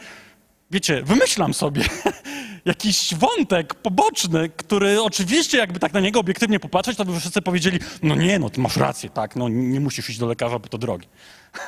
wiecie, 0.72 1.04
wymyślam 1.04 1.54
sobie 1.54 1.84
jakiś 2.66 3.16
wątek 3.16 3.74
poboczny, 3.76 4.50
który 4.50 5.02
oczywiście, 5.02 5.58
jakby 5.58 5.80
tak 5.80 5.94
na 5.94 6.00
niego 6.00 6.20
obiektywnie 6.20 6.60
popatrzeć, 6.60 6.98
to 6.98 7.06
by 7.06 7.20
wszyscy 7.20 7.42
powiedzieli, 7.42 7.80
no 8.04 8.16
nie, 8.16 8.40
no 8.40 8.50
ty 8.50 8.62
masz 8.62 8.78
rację, 8.78 9.10
tak, 9.10 9.36
no 9.36 9.50
nie 9.50 9.80
musisz 9.80 10.10
iść 10.10 10.20
do 10.20 10.28
lekarza, 10.28 10.60
bo 10.60 10.68
to 10.68 10.78
drogie. 10.78 11.08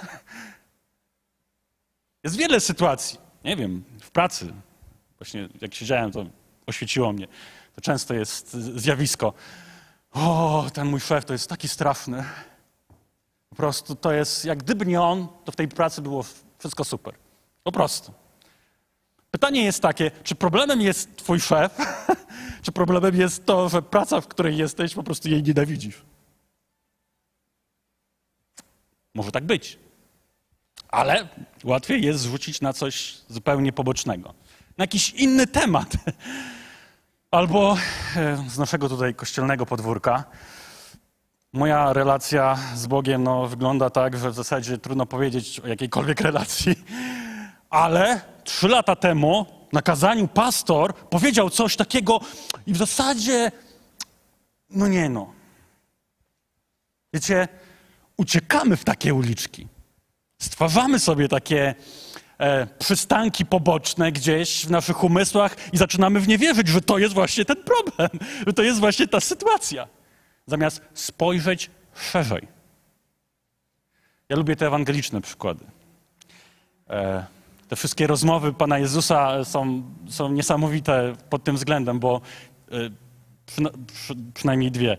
Jest 2.24 2.36
wiele 2.36 2.60
sytuacji, 2.60 3.20
nie 3.46 3.56
wiem, 3.56 3.84
w 4.01 4.12
pracy, 4.12 4.54
właśnie 5.20 5.50
jak 5.62 5.75
siedziałem, 5.75 6.12
to 6.12 6.25
oświeciło 6.68 7.13
mnie, 7.13 7.27
to 7.75 7.82
często 7.82 8.13
jest 8.13 8.54
zjawisko, 8.54 9.34
o, 10.12 10.68
ten 10.74 10.88
mój 10.88 11.00
szef 11.00 11.25
to 11.25 11.34
jest 11.34 11.50
taki 11.50 11.68
straszny, 11.68 12.24
po 13.58 13.62
prostu 13.62 13.96
to 13.96 14.12
jest, 14.12 14.46
jak 14.46 14.64
gdyby 14.64 14.86
nie 14.86 15.02
on, 15.02 15.28
to 15.46 15.52
w 15.52 15.56
tej 15.56 15.68
pracy 15.68 16.02
było 16.02 16.26
wszystko 16.60 16.84
super, 16.84 17.14
po 17.64 17.72
prostu. 17.72 18.14
Pytanie 19.32 19.64
jest 19.64 19.82
takie, 19.82 20.12
czy 20.24 20.36
problemem 20.36 20.82
jest 20.82 21.16
twój 21.16 21.40
szef, 21.40 21.78
czy 22.64 22.72
problemem 22.72 23.16
jest 23.16 23.46
to, 23.46 23.70
że 23.70 23.82
praca, 23.82 24.22
w 24.22 24.28
której 24.28 24.58
jesteś, 24.58 24.94
po 24.94 25.04
prostu 25.04 25.30
jej 25.30 25.44
nienawidzisz? 25.44 26.02
Może 29.16 29.32
tak 29.32 29.46
być. 29.46 29.80
Ale 30.88 31.28
łatwiej 31.64 32.04
jest 32.04 32.20
zrzucić 32.20 32.62
na 32.62 32.74
coś 32.74 33.18
zupełnie 33.28 33.74
pobocznego. 33.74 34.34
Na 34.78 34.84
jakiś 34.84 35.10
inny 35.10 35.48
temat. 35.48 35.94
Albo 37.32 37.78
e, 38.16 38.46
z 38.50 38.58
naszego 38.58 38.90
tutaj 38.90 39.16
kościelnego 39.16 39.66
podwórka. 39.66 40.24
Moja 41.54 41.94
relacja 41.94 42.58
z 42.75 42.88
Bogiem 42.88 43.24
no, 43.24 43.48
wygląda 43.48 43.89
tak, 43.89 44.18
że 44.18 44.32
w 44.32 44.34
zasadzie 44.34 44.77
trudno 44.77 45.06
powiedzieć 45.06 45.60
o 45.60 45.68
jakiejkolwiek 45.68 46.22
relacji, 46.30 46.75
ale 47.70 48.22
trzy 48.44 48.68
lata 48.68 48.96
temu 48.96 49.46
na 49.74 49.82
kazaniu 49.82 50.27
pastor 50.27 50.94
powiedział 50.96 51.50
coś 51.50 51.75
takiego 51.75 52.20
i 52.68 52.74
w 52.74 52.77
zasadzie, 52.77 53.51
no 54.70 54.88
nie 54.88 55.10
no. 55.10 55.34
Wiecie, 57.13 57.48
uciekamy 58.18 58.77
w 58.77 58.84
takie 58.84 59.13
uliczki. 59.13 59.68
Stwarzamy 60.42 61.00
sobie 61.00 61.27
takie 61.27 61.75
e, 62.38 62.68
przystanki 62.68 63.46
poboczne 63.46 64.12
gdzieś 64.12 64.66
w 64.66 64.72
naszych 64.72 65.04
umysłach 65.04 65.74
i 65.74 65.77
zaczynamy 65.77 66.20
w 66.20 66.27
nie 66.27 66.38
wierzyć, 66.38 66.68
że 66.68 66.82
to 66.82 66.98
jest 66.98 67.13
właśnie 67.13 67.46
ten 67.46 67.63
problem, 67.63 68.10
że 68.48 68.54
to 68.54 68.63
jest 68.63 68.80
właśnie 68.80 69.08
ta 69.08 69.20
sytuacja. 69.20 69.97
Zamiast 70.48 70.82
spojrzeć 70.94 71.70
szerzej. 71.96 72.48
Ja 74.30 74.36
lubię 74.36 74.56
te 74.56 74.68
ewangeliczne 74.68 75.22
przykłady. 75.22 75.66
E, 76.89 77.25
te 77.68 77.75
wszystkie 77.75 78.08
rozmowy 78.08 78.54
Pana 78.54 78.80
Jezusa 78.80 79.46
są, 79.46 79.84
są 80.10 80.32
niesamowite 80.32 81.13
pod 81.30 81.44
tym 81.44 81.56
względem, 81.56 82.00
bo 82.00 82.22
e, 82.72 82.75
przy, 83.46 83.62
przy, 83.94 84.16
przynajmniej 84.34 84.72
dwie. 84.72 84.98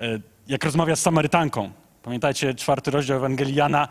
E, 0.00 0.20
jak 0.48 0.64
rozmawia 0.64 0.96
z 0.96 1.00
Samarytanką, 1.00 1.70
pamiętajcie 2.02 2.54
czwarty 2.54 2.90
rozdział 2.90 3.16
Ewangelii 3.16 3.54
Jana, 3.54 3.88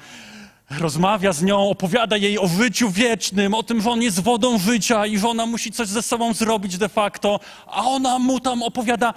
rozmawia 0.79 1.34
z 1.34 1.44
nią, 1.44 1.70
opowiada 1.70 2.18
jej 2.18 2.39
o 2.39 2.48
życiu 2.48 2.89
wiecznym, 2.89 3.53
o 3.53 3.63
tym, 3.63 3.82
że 3.82 3.89
on 3.89 4.01
jest 4.01 4.20
wodą 4.20 4.58
życia 4.58 5.06
i 5.06 5.18
że 5.18 5.27
ona 5.27 5.46
musi 5.46 5.72
coś 5.72 5.88
ze 5.88 6.01
sobą 6.01 6.34
zrobić 6.34 6.77
de 6.77 6.89
facto, 6.89 7.39
a 7.68 7.84
ona 7.84 8.20
mu 8.20 8.39
tam 8.39 8.63
opowiada, 8.63 9.13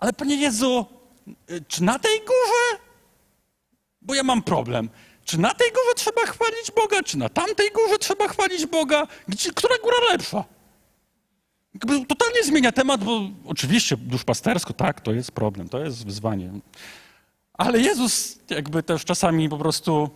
ale 0.00 0.12
Panie 0.12 0.36
Jezu, 0.36 0.86
Czy 1.68 1.82
na 1.82 1.98
tej 1.98 2.18
górze? 2.18 2.82
Bo 4.02 4.14
ja 4.14 4.22
mam 4.22 4.42
problem. 4.42 4.90
Czy 5.24 5.40
na 5.40 5.54
tej 5.54 5.70
górze 5.70 5.94
trzeba 5.96 6.20
chwalić 6.26 6.70
Boga, 6.76 7.02
czy 7.02 7.18
na 7.18 7.28
tamtej 7.28 7.70
górze 7.70 7.98
trzeba 7.98 8.28
chwalić 8.28 8.66
Boga? 8.66 9.06
Gdzie, 9.28 9.52
która 9.52 9.74
góra 9.82 9.96
lepsza? 10.10 10.44
Totalnie 12.08 12.44
zmienia 12.44 12.72
temat, 12.72 13.04
bo 13.04 13.20
oczywiście 13.46 13.96
duszpastersko, 13.96 14.72
tak, 14.72 15.00
to 15.00 15.12
jest 15.12 15.32
problem, 15.32 15.68
to 15.68 15.78
jest 15.78 16.06
wyzwanie. 16.06 16.52
Ale 17.52 17.80
Jezus 17.80 18.38
jakby 18.50 18.82
też 18.82 19.04
czasami 19.04 19.48
po 19.48 19.58
prostu 19.58 20.10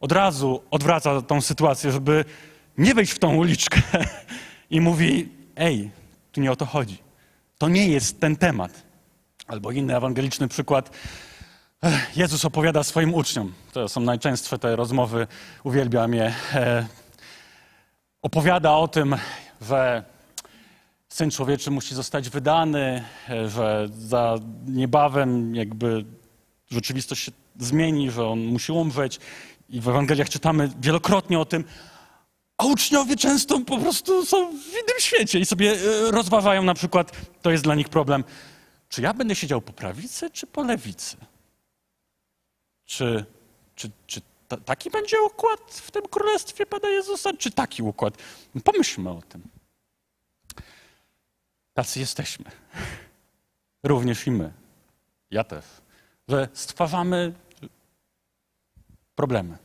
od 0.00 0.12
razu 0.12 0.62
odwraca 0.70 1.22
tą 1.22 1.40
sytuację, 1.40 1.92
żeby 1.92 2.24
nie 2.78 2.94
wejść 2.94 3.12
w 3.12 3.18
tą 3.18 3.36
uliczkę 3.36 3.80
i 4.70 4.80
mówi, 4.80 5.28
ej, 5.56 5.90
tu 6.32 6.40
nie 6.40 6.52
o 6.52 6.56
to 6.56 6.66
chodzi. 6.66 6.98
To 7.58 7.68
nie 7.68 7.88
jest 7.88 8.20
ten 8.20 8.36
temat. 8.36 8.82
Albo 9.46 9.72
inny 9.72 9.96
ewangeliczny 9.96 10.48
przykład. 10.48 10.90
Jezus 12.16 12.44
opowiada 12.44 12.82
swoim 12.84 13.14
uczniom. 13.14 13.52
To 13.72 13.88
są 13.88 14.00
najczęstsze 14.00 14.58
te 14.58 14.76
rozmowy, 14.76 15.26
uwielbiam 15.64 16.14
je. 16.14 16.34
E, 16.54 16.86
opowiada 18.22 18.72
o 18.72 18.88
tym, 18.88 19.16
że 19.60 20.04
Syn 21.08 21.30
Człowieczy 21.30 21.70
musi 21.70 21.94
zostać 21.94 22.30
wydany, 22.30 23.04
e, 23.28 23.48
że 23.48 23.88
za 23.98 24.38
niebawem 24.66 25.54
jakby 25.54 26.04
rzeczywistość 26.70 27.22
się 27.22 27.32
zmieni, 27.58 28.10
że 28.10 28.26
on 28.26 28.38
musi 28.38 28.72
umrzeć. 28.72 29.20
I 29.68 29.80
w 29.80 29.88
Ewangeliach 29.88 30.28
czytamy 30.28 30.70
wielokrotnie 30.80 31.38
o 31.38 31.44
tym, 31.44 31.64
a 32.58 32.64
uczniowie 32.64 33.16
często 33.16 33.60
po 33.60 33.78
prostu 33.78 34.26
są 34.26 34.50
w 34.50 34.72
innym 34.72 34.98
świecie 34.98 35.38
i 35.38 35.46
sobie 35.46 35.72
e, 35.72 36.10
rozważają 36.10 36.62
na 36.62 36.74
przykład, 36.74 37.12
to 37.42 37.50
jest 37.50 37.64
dla 37.64 37.74
nich 37.74 37.88
problem, 37.88 38.24
czy 38.92 39.02
ja 39.02 39.14
będę 39.14 39.34
siedział 39.34 39.60
po 39.60 39.72
prawicy, 39.72 40.30
czy 40.30 40.46
po 40.46 40.62
lewicy? 40.62 41.16
Czy, 42.84 43.24
czy, 43.74 43.90
czy 44.06 44.20
ta, 44.48 44.56
taki 44.56 44.90
będzie 44.90 45.22
układ 45.22 45.60
w 45.70 45.90
tym 45.90 46.02
królestwie 46.02 46.66
Pana 46.66 46.88
Jezusa, 46.88 47.32
czy 47.38 47.50
taki 47.50 47.82
układ? 47.82 48.14
Pomyślmy 48.64 49.10
o 49.10 49.22
tym. 49.22 49.42
Tacy 51.74 52.00
jesteśmy. 52.00 52.44
Również 53.82 54.26
i 54.26 54.30
my. 54.30 54.52
Ja 55.30 55.44
też. 55.44 55.64
Że 56.28 56.48
stwarzamy 56.52 57.32
problemy. 59.14 59.58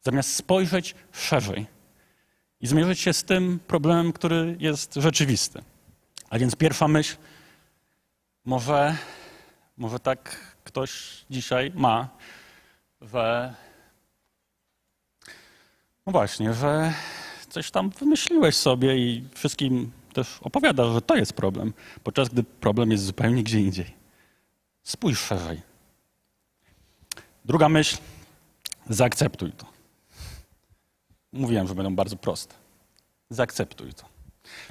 Zamiast 0.00 0.34
spojrzeć 0.34 0.94
szerzej 1.12 1.66
i 2.60 2.66
zmierzyć 2.66 3.00
się 3.00 3.12
z 3.12 3.24
tym 3.24 3.60
problemem, 3.66 4.12
który 4.12 4.56
jest 4.58 4.94
rzeczywisty. 4.94 5.62
A 6.30 6.38
więc 6.38 6.56
pierwsza 6.56 6.88
myśl, 6.88 7.16
może, 8.44 8.96
może 9.76 9.98
tak 9.98 10.36
ktoś 10.64 11.24
dzisiaj 11.30 11.72
ma, 11.74 12.08
że 13.00 13.54
no 16.06 16.12
właśnie, 16.12 16.54
że 16.54 16.92
coś 17.48 17.70
tam 17.70 17.90
wymyśliłeś 17.90 18.56
sobie 18.56 18.98
i 18.98 19.24
wszystkim 19.34 19.92
też 20.12 20.38
opowiadasz, 20.42 20.92
że 20.92 21.02
to 21.02 21.16
jest 21.16 21.32
problem, 21.32 21.72
podczas 22.02 22.28
gdy 22.28 22.42
problem 22.44 22.90
jest 22.90 23.04
zupełnie 23.04 23.42
gdzie 23.42 23.60
indziej. 23.60 23.94
Spójrz 24.82 25.20
szerzej. 25.20 25.60
Druga 27.44 27.68
myśl, 27.68 27.96
zaakceptuj 28.88 29.52
to. 29.52 29.66
Mówiłem, 31.32 31.68
że 31.68 31.74
będą 31.74 31.96
bardzo 31.96 32.16
proste. 32.16 32.54
Zaakceptuj 33.30 33.94
to. 33.94 34.04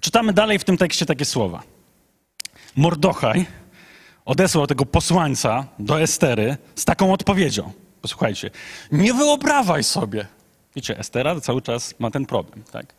Czytamy 0.01 0.33
dalej 0.33 0.59
w 0.59 0.63
tym 0.63 0.77
tekście 0.77 1.05
takie 1.05 1.25
słowa. 1.25 1.63
Mordochaj 2.75 3.45
odesłał 4.25 4.67
tego 4.67 4.85
posłańca 4.85 5.65
do 5.79 6.01
Estery 6.01 6.57
z 6.75 6.85
taką 6.85 7.13
odpowiedzią. 7.13 7.71
Posłuchajcie, 8.01 8.51
nie 8.91 9.13
wyobrażaj 9.13 9.83
sobie. 9.83 10.27
Wiecie, 10.75 10.99
Estera 10.99 11.41
cały 11.41 11.61
czas 11.61 11.93
ma 11.99 12.11
ten 12.11 12.25
problem, 12.25 12.63
tak? 12.71 12.93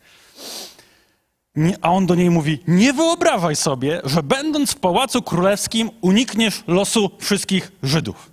A 1.81 1.91
on 1.91 2.05
do 2.05 2.15
niej 2.15 2.29
mówi: 2.29 2.63
Nie 2.67 2.93
wyobrażaj 2.93 3.55
sobie, 3.55 4.01
że 4.03 4.23
będąc 4.23 4.71
w 4.71 4.79
pałacu 4.79 5.21
królewskim 5.21 5.89
unikniesz 6.01 6.63
losu 6.67 7.11
wszystkich 7.19 7.71
Żydów. 7.83 8.31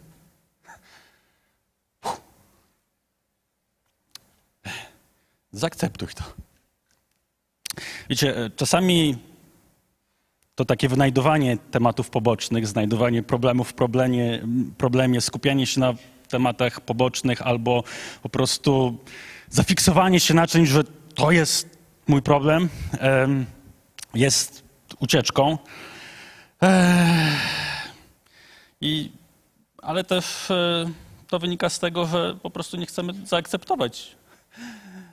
Uff. 2.04 2.20
Zaakceptuj 5.52 6.08
to. 6.08 6.24
Wiecie, 8.10 8.36
e, 8.36 8.50
czasami 8.50 9.18
to 10.60 10.64
takie 10.64 10.88
wynajdowanie 10.88 11.56
tematów 11.70 12.10
pobocznych, 12.10 12.66
znajdowanie 12.66 13.22
problemów 13.22 13.68
w 13.68 13.74
problemie, 13.74 14.42
problemie, 14.78 15.20
skupianie 15.20 15.66
się 15.66 15.80
na 15.80 15.94
tematach 16.28 16.80
pobocznych 16.80 17.42
albo 17.42 17.84
po 18.22 18.28
prostu 18.28 18.98
zafiksowanie 19.50 20.20
się 20.20 20.34
na 20.34 20.46
czymś, 20.46 20.68
że 20.68 20.84
to 21.14 21.30
jest 21.30 21.78
mój 22.08 22.22
problem, 22.22 22.68
jest 24.14 24.62
ucieczką. 24.98 25.58
I, 28.80 29.10
ale 29.82 30.04
też 30.04 30.50
e, 30.50 30.90
to 31.28 31.38
wynika 31.38 31.68
z 31.68 31.78
tego, 31.78 32.06
że 32.06 32.36
po 32.42 32.50
prostu 32.50 32.76
nie 32.76 32.86
chcemy 32.86 33.12
zaakceptować 33.26 34.16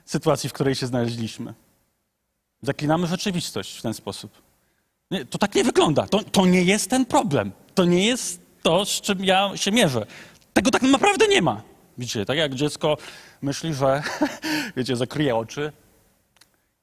sytuacji, 0.04 0.50
w 0.50 0.52
której 0.52 0.74
się 0.74 0.86
znaleźliśmy. 0.86 1.54
Zaklinamy 2.62 3.06
rzeczywistość 3.06 3.78
w 3.78 3.82
ten 3.82 3.94
sposób. 3.94 4.47
Nie, 5.10 5.24
to 5.24 5.38
tak 5.38 5.54
nie 5.54 5.64
wygląda. 5.64 6.06
To, 6.06 6.22
to 6.22 6.46
nie 6.46 6.62
jest 6.62 6.90
ten 6.90 7.06
problem. 7.06 7.52
To 7.74 7.84
nie 7.84 8.06
jest 8.06 8.40
to, 8.62 8.84
z 8.84 9.00
czym 9.00 9.24
ja 9.24 9.56
się 9.56 9.72
mierzę. 9.72 10.06
Tego 10.52 10.70
tak 10.70 10.82
naprawdę 10.82 11.28
nie 11.28 11.42
ma. 11.42 11.62
Widzicie, 11.98 12.24
tak 12.24 12.38
jak 12.38 12.54
dziecko 12.54 12.96
myśli, 13.42 13.74
że, 13.74 14.02
wiecie, 14.76 14.96
zakryje 14.96 15.36
oczy, 15.36 15.72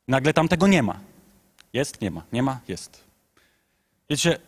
nagle 0.07 0.33
tam 0.33 0.47
tego 0.47 0.67
nie 0.67 0.83
ma. 0.83 0.99
Jest, 1.73 2.01
nie 2.01 2.11
ma, 2.11 2.21
nie 2.33 2.43
ma, 2.43 2.59
jest. 2.67 3.03
Wiecie, 4.09 4.39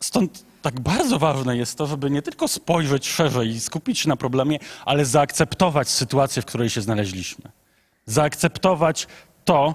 stąd 0.00 0.44
tak 0.62 0.80
bardzo 0.80 1.18
ważne 1.18 1.56
jest 1.56 1.78
to, 1.78 1.86
żeby 1.86 2.10
nie 2.10 2.22
tylko 2.22 2.48
spojrzeć 2.48 3.08
szerzej 3.08 3.48
i 3.48 3.60
skupić 3.60 3.98
się 3.98 4.08
na 4.08 4.16
problemie, 4.16 4.58
ale 4.84 5.04
zaakceptować 5.04 5.88
sytuację, 5.88 6.42
w 6.42 6.44
której 6.46 6.70
się 6.70 6.80
znaleźliśmy. 6.80 7.50
Zaakceptować 8.06 9.06
to, 9.44 9.74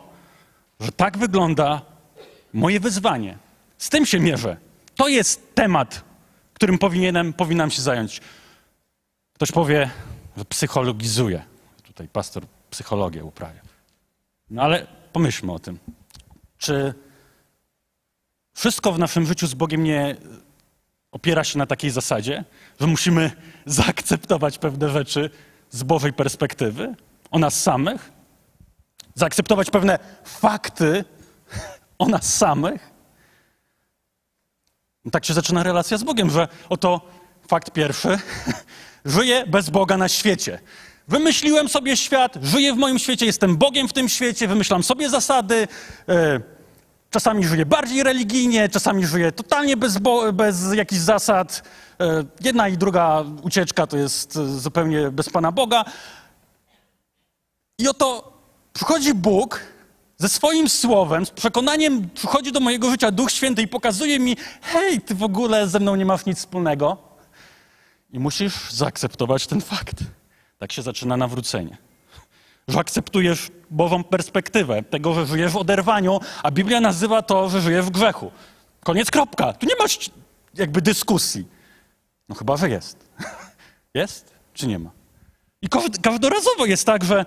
że 0.80 0.92
tak 0.92 1.18
wygląda 1.18 1.82
moje 2.54 2.80
wyzwanie. 2.80 3.38
Z 3.80 3.90
tym 3.90 4.06
się 4.06 4.20
mierzę. 4.20 4.58
To 4.96 5.08
jest 5.08 5.56
temat, 5.56 6.04
którym 6.54 6.78
powinienem, 6.78 7.34
powinnam 7.34 7.72
się 7.72 7.82
zająć. 7.82 8.22
Ktoś 9.34 9.52
powie, 9.52 9.90
że 10.38 10.46
psychologizuje. 10.46 11.44
Tutaj 11.84 12.08
pastor 12.08 12.44
psychologię 12.70 13.24
uprawia. 13.24 13.62
No 14.50 14.62
ale 14.62 14.88
pomyślmy 15.14 15.52
o 15.52 15.60
tym. 15.60 15.80
Czy 16.58 16.94
wszystko 18.54 18.92
w 18.92 19.00
naszym 19.00 19.26
życiu 19.26 19.48
z 19.48 19.54
Bogiem 19.54 19.84
nie 19.84 20.16
opiera 21.12 21.44
się 21.44 21.58
na 21.58 21.66
takiej 21.66 21.92
zasadzie, 21.92 22.44
że 22.80 22.88
musimy 22.88 23.32
zaakceptować 23.66 24.58
pewne 24.58 24.90
rzeczy 24.90 25.30
z 25.70 25.84
Bożej 25.84 26.14
perspektywy, 26.14 26.96
o 27.32 27.40
nas 27.40 27.62
samych, 27.62 28.12
zaakceptować 29.16 29.70
pewne 29.70 30.00
fakty 30.24 31.06
o 32.00 32.08
nas 32.08 32.38
samych. 32.38 32.99
Tak 35.12 35.26
się 35.26 35.34
zaczyna 35.34 35.64
relacja 35.64 35.98
z 35.98 36.04
Bogiem, 36.04 36.30
że 36.30 36.48
oto 36.70 37.02
fakt 37.48 37.72
pierwszy, 37.72 38.18
żyję 39.06 39.44
bez 39.48 39.70
Boga 39.70 39.98
na 39.98 40.08
świecie. 40.08 40.60
Wymyśliłem 41.08 41.70
sobie 41.70 41.98
świat, 41.98 42.38
żyję 42.42 42.74
w 42.74 42.78
moim 42.78 43.00
świecie, 43.00 43.26
jestem 43.26 43.58
Bogiem 43.58 43.88
w 43.88 43.94
tym 43.94 44.10
świecie, 44.10 44.48
wymyślam 44.48 44.84
sobie 44.84 45.10
zasady. 45.10 45.68
E, 46.10 46.40
czasami 47.10 47.48
żyję 47.48 47.66
bardziej 47.66 48.04
religijnie, 48.04 48.70
czasami 48.70 49.06
żyję 49.06 49.32
totalnie 49.32 49.78
bez, 49.78 49.98
bez 50.34 50.74
jakichś 50.74 51.02
zasad. 51.02 51.64
E, 52.00 52.24
jedna 52.42 52.68
i 52.70 52.78
druga 52.78 53.24
ucieczka 53.42 53.88
to 53.88 53.98
jest 53.98 54.34
zupełnie 54.34 55.12
bez 55.12 55.30
Pana 55.30 55.52
Boga. 55.52 55.86
I 57.78 57.88
oto 57.88 58.34
przychodzi 58.74 59.14
Bóg 59.14 59.60
ze 60.20 60.30
swoim 60.30 60.70
słowem, 60.70 61.26
z 61.26 61.32
przekonaniem 61.32 62.10
przychodzi 62.10 62.52
do 62.52 62.60
mojego 62.60 62.92
życia 62.92 63.12
Duch 63.12 63.32
Święty 63.32 63.62
i 63.62 63.68
pokazuje 63.68 64.20
mi, 64.20 64.38
hej, 64.62 65.02
ty 65.02 65.16
w 65.16 65.24
ogóle 65.24 65.68
ze 65.68 65.80
mną 65.80 65.96
nie 65.96 66.06
masz 66.06 66.26
nic 66.26 66.38
wspólnego. 66.38 66.98
I 68.12 68.20
musisz 68.20 68.72
zaakceptować 68.72 69.48
ten 69.48 69.62
fakt. 69.62 69.96
Tak 70.58 70.72
się 70.72 70.82
zaczyna 70.82 71.18
nawrócenie. 71.18 71.78
Że 72.68 72.80
akceptujesz 72.80 73.52
Bożą 73.70 74.04
perspektywę 74.04 74.84
tego, 74.84 75.14
że 75.14 75.26
żyjesz 75.26 75.52
w 75.52 75.58
oderwaniu, 75.58 76.20
a 76.44 76.52
Biblia 76.52 76.82
nazywa 76.82 77.22
to, 77.22 77.50
że 77.50 77.62
żyjesz 77.62 77.86
w 77.86 77.90
grzechu. 77.90 78.32
Koniec, 78.84 79.12
kropka. 79.12 79.54
Tu 79.54 79.66
nie 79.66 79.76
masz 79.80 80.10
jakby 80.56 80.82
dyskusji. 80.82 81.48
No 82.30 82.36
chyba, 82.36 82.58
że 82.58 82.70
jest. 82.70 83.10
Jest 83.94 84.34
czy 84.54 84.68
nie 84.68 84.80
ma? 84.80 84.90
I 85.62 85.70
każdorazowo 86.02 86.66
jest 86.66 86.86
tak, 86.86 87.04
że 87.04 87.26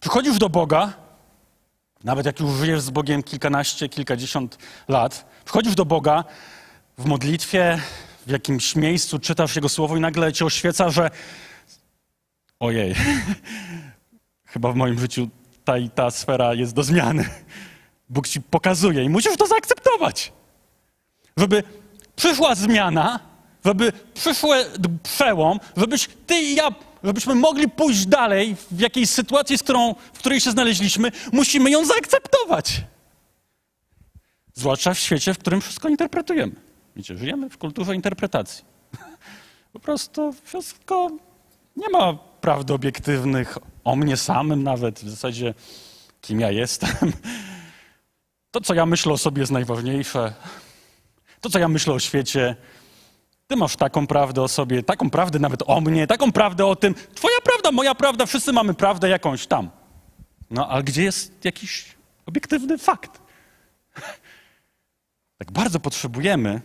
przychodzisz 0.00 0.38
do 0.38 0.48
Boga, 0.48 0.92
nawet 2.04 2.26
jak 2.26 2.40
już 2.40 2.50
żyjesz 2.50 2.80
z 2.80 2.90
Bogiem 2.90 3.22
kilkanaście, 3.22 3.88
kilkadziesiąt 3.88 4.58
lat, 4.88 5.26
przychodzisz 5.44 5.74
do 5.74 5.84
Boga 5.84 6.24
w 6.98 7.04
modlitwie, 7.04 7.80
w 8.26 8.30
jakimś 8.30 8.76
miejscu, 8.76 9.18
czytasz 9.18 9.56
Jego 9.56 9.68
słowo 9.68 9.96
i 9.96 10.00
nagle 10.00 10.32
cię 10.32 10.44
oświeca, 10.44 10.90
że 10.90 11.10
ojej, 12.60 12.94
chyba 14.52 14.72
w 14.72 14.76
moim 14.76 14.98
życiu 14.98 15.28
ta 15.64 15.78
i 15.78 15.90
ta 15.90 16.10
sfera 16.10 16.54
jest 16.54 16.74
do 16.74 16.82
zmiany. 16.82 17.28
Bóg 18.08 18.28
ci 18.28 18.40
pokazuje 18.40 19.04
i 19.04 19.08
musisz 19.08 19.36
to 19.36 19.46
zaakceptować. 19.46 20.32
Żeby 21.36 21.62
przyszła 22.16 22.54
zmiana, 22.54 23.20
żeby 23.64 23.92
przyszły 24.14 24.64
przełom, 25.02 25.60
żebyś 25.76 26.08
ty 26.26 26.34
i 26.34 26.54
ja, 26.54 26.68
żebyśmy 27.04 27.34
mogli 27.34 27.68
pójść 27.68 28.06
dalej 28.06 28.56
w 28.70 28.80
jakiejś 28.80 29.10
sytuacji, 29.10 29.58
którą, 29.58 29.94
w 30.12 30.18
której 30.18 30.40
się 30.40 30.50
znaleźliśmy, 30.50 31.12
musimy 31.32 31.70
ją 31.70 31.84
zaakceptować. 31.84 32.82
Zwłaszcza 34.54 34.94
w 34.94 34.98
świecie, 34.98 35.34
w 35.34 35.38
którym 35.38 35.60
wszystko 35.60 35.88
interpretujemy. 35.88 36.52
Wiecie, 36.96 37.18
żyjemy 37.18 37.50
w 37.50 37.58
kulturze 37.58 37.94
interpretacji. 37.94 38.64
Po 39.72 39.80
prostu 39.80 40.34
wszystko 40.44 41.10
nie 41.76 41.88
ma 41.88 42.14
prawdy 42.40 42.74
obiektywnych 42.74 43.58
o 43.84 43.96
mnie 43.96 44.16
samym 44.16 44.62
nawet, 44.62 45.00
w 45.00 45.10
zasadzie 45.10 45.54
kim 46.20 46.40
ja 46.40 46.50
jestem. 46.50 46.90
To, 48.50 48.60
co 48.60 48.74
ja 48.74 48.86
myślę 48.86 49.12
o 49.12 49.18
sobie 49.18 49.40
jest 49.40 49.52
najważniejsze. 49.52 50.32
To, 51.40 51.50
co 51.50 51.58
ja 51.58 51.68
myślę 51.68 51.94
o 51.94 51.98
świecie, 51.98 52.56
ty 53.46 53.56
masz 53.56 53.76
taką 53.76 54.06
prawdę 54.06 54.42
o 54.42 54.48
sobie, 54.48 54.82
taką 54.82 55.10
prawdę 55.10 55.38
nawet 55.38 55.62
o 55.66 55.80
mnie, 55.80 56.06
taką 56.06 56.32
prawdę 56.32 56.66
o 56.66 56.76
tym. 56.76 56.94
Twoja 56.94 57.36
prawda, 57.44 57.72
moja 57.72 57.94
prawda, 57.94 58.26
wszyscy 58.26 58.52
mamy 58.52 58.74
prawdę 58.74 59.08
jakąś 59.08 59.46
tam. 59.46 59.70
No, 60.50 60.68
ale 60.68 60.82
gdzie 60.82 61.02
jest 61.02 61.44
jakiś 61.44 61.94
obiektywny 62.26 62.78
fakt? 62.78 63.20
Tak 65.38 65.52
bardzo 65.52 65.80
potrzebujemy 65.80 66.60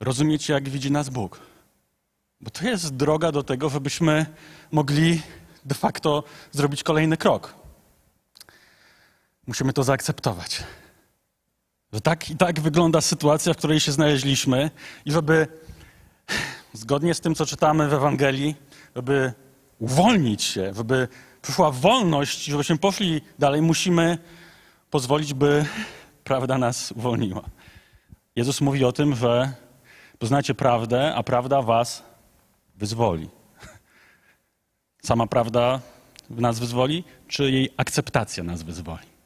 rozumieć, 0.00 0.48
jak 0.48 0.68
widzi 0.68 0.90
nas 0.90 1.08
Bóg. 1.08 1.40
Bo 2.40 2.50
to 2.50 2.64
jest 2.64 2.96
droga 2.96 3.32
do 3.32 3.42
tego, 3.42 3.68
żebyśmy 3.68 4.26
mogli 4.70 5.22
de 5.64 5.74
facto 5.74 6.24
zrobić 6.52 6.82
kolejny 6.82 7.16
krok. 7.16 7.54
Musimy 9.46 9.72
to 9.72 9.82
zaakceptować. 9.84 10.62
Że 11.92 12.00
tak 12.00 12.30
i 12.30 12.36
tak 12.36 12.60
wygląda 12.60 13.00
sytuacja, 13.00 13.54
w 13.54 13.56
której 13.56 13.80
się 13.80 13.92
znaleźliśmy, 13.92 14.70
i 15.04 15.12
żeby 15.12 15.46
zgodnie 16.72 17.14
z 17.14 17.20
tym, 17.20 17.34
co 17.34 17.46
czytamy 17.46 17.88
w 17.88 17.92
Ewangelii, 17.92 18.56
żeby 18.96 19.32
uwolnić 19.78 20.42
się, 20.42 20.74
żeby 20.74 21.08
przyszła 21.42 21.70
wolność, 21.70 22.44
żebyśmy 22.44 22.78
poszli 22.78 23.20
dalej, 23.38 23.62
musimy 23.62 24.18
pozwolić, 24.90 25.34
by 25.34 25.64
prawda 26.24 26.58
nas 26.58 26.92
uwolniła. 26.92 27.44
Jezus 28.36 28.60
mówi 28.60 28.84
o 28.84 28.92
tym, 28.92 29.14
że 29.14 29.52
poznacie 30.18 30.54
prawdę, 30.54 31.14
a 31.14 31.22
prawda 31.22 31.62
was 31.62 32.02
wyzwoli. 32.76 33.28
Sama 35.02 35.26
prawda 35.26 35.80
nas 36.30 36.58
wyzwoli, 36.58 37.04
czy 37.28 37.50
jej 37.50 37.70
akceptacja 37.76 38.44
nas 38.44 38.62
wyzwoli? 38.62 39.17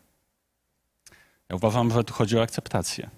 Ja 1.53 1.57
uważam, 1.57 1.91
że 1.91 2.05
tu 2.05 2.15
chodzi 2.15 2.39
o 2.39 2.43
akceptację 2.43 3.11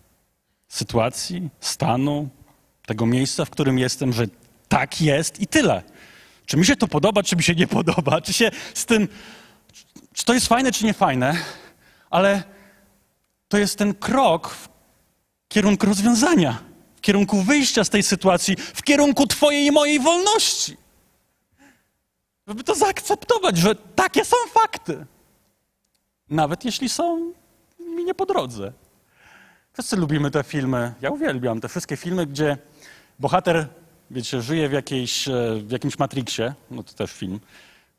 sytuacji, 0.69 1.49
stanu, 1.61 2.29
tego 2.87 3.07
miejsca, 3.07 3.45
w 3.45 3.51
którym 3.51 3.79
jestem, 3.79 4.13
że 4.13 4.27
tak 4.69 5.01
jest 5.01 5.41
i 5.41 5.47
tyle. 5.47 5.83
Czy 6.47 6.57
mi 6.57 6.67
się 6.67 6.77
to 6.77 6.89
podoba, 6.89 7.23
czy 7.23 7.37
mi 7.37 7.43
się 7.43 7.55
nie 7.55 7.67
podoba, 7.67 8.21
czy 8.21 8.33
się 8.33 8.51
z 8.75 8.87
tym, 8.87 9.09
czy 10.13 10.25
to 10.25 10.35
jest 10.35 10.47
fajne, 10.47 10.73
czy 10.73 10.85
nie 10.85 10.95
fajne, 10.95 11.37
ale 12.11 12.43
to 13.49 13.59
jest 13.59 13.79
ten 13.79 13.95
krok 13.95 14.49
w 14.51 14.69
kierunku 15.49 15.87
rozwiązania, 15.87 16.63
w 16.97 17.01
kierunku 17.01 17.43
wyjścia 17.43 17.85
z 17.85 17.91
tej 17.91 18.03
sytuacji, 18.03 18.57
w 18.57 18.83
kierunku 18.83 19.27
Twojej 19.27 19.67
i 19.67 19.71
mojej 19.71 20.01
wolności. 20.01 20.77
Żeby 22.49 22.65
to 22.65 22.75
zaakceptować, 22.75 23.57
że 23.57 23.75
takie 23.75 24.25
są 24.25 24.37
fakty. 24.53 25.07
Nawet 26.31 26.65
jeśli 26.65 26.89
są 26.89 27.33
mi 27.95 28.05
nie 28.05 28.15
po 28.15 28.27
drodze. 28.27 28.73
Wszyscy 29.73 29.97
lubimy 29.97 30.31
te 30.31 30.43
filmy. 30.43 30.95
Ja 31.01 31.11
uwielbiam 31.11 31.61
te 31.61 31.69
wszystkie 31.69 31.97
filmy, 31.97 32.27
gdzie 32.27 32.57
bohater, 33.19 33.69
wiecie, 34.11 34.43
żyje 34.43 34.69
w, 34.69 34.73
jakiejś, 34.73 35.29
e, 35.29 35.33
w 35.67 35.71
jakimś 35.71 35.99
Matrixie, 35.99 36.55
no 36.71 36.83
to 36.83 36.93
też 36.93 37.13
film, 37.13 37.41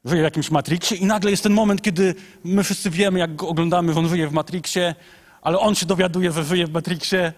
żyje 0.06 0.22
w 0.22 0.24
jakimś 0.24 0.52
Matrixie 0.52 0.98
i 0.98 1.06
nagle 1.06 1.32
jest 1.32 1.44
ten 1.44 1.54
moment, 1.54 1.82
kiedy 1.82 2.16
my 2.44 2.64
wszyscy 2.64 2.90
wiemy, 2.90 3.20
jak 3.20 3.36
go 3.36 3.48
oglądamy, 3.48 3.94
że 3.94 4.00
on 4.00 4.10
żyje 4.10 4.28
w 4.28 4.34
Matrixie, 4.34 4.96
ale 5.42 5.60
on 5.60 5.76
się 5.76 5.86
dowiaduje, 5.86 6.32
że 6.32 6.44
żyje 6.44 6.68
w 6.68 6.72
Matrixie 6.72 7.34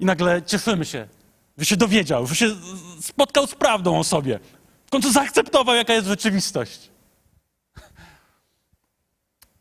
i 0.00 0.04
nagle 0.04 0.42
cieszymy 0.42 0.84
się, 0.84 1.08
że 1.58 1.64
się 1.64 1.76
dowiedział, 1.76 2.26
że 2.26 2.34
się 2.34 2.46
spotkał 3.00 3.46
z 3.46 3.54
prawdą 3.54 3.98
o 3.98 4.04
sobie. 4.04 4.40
W 4.86 4.90
końcu 4.90 5.12
zaakceptował, 5.12 5.74
jaka 5.74 5.94
jest 5.94 6.06
rzeczywistość. 6.06 6.90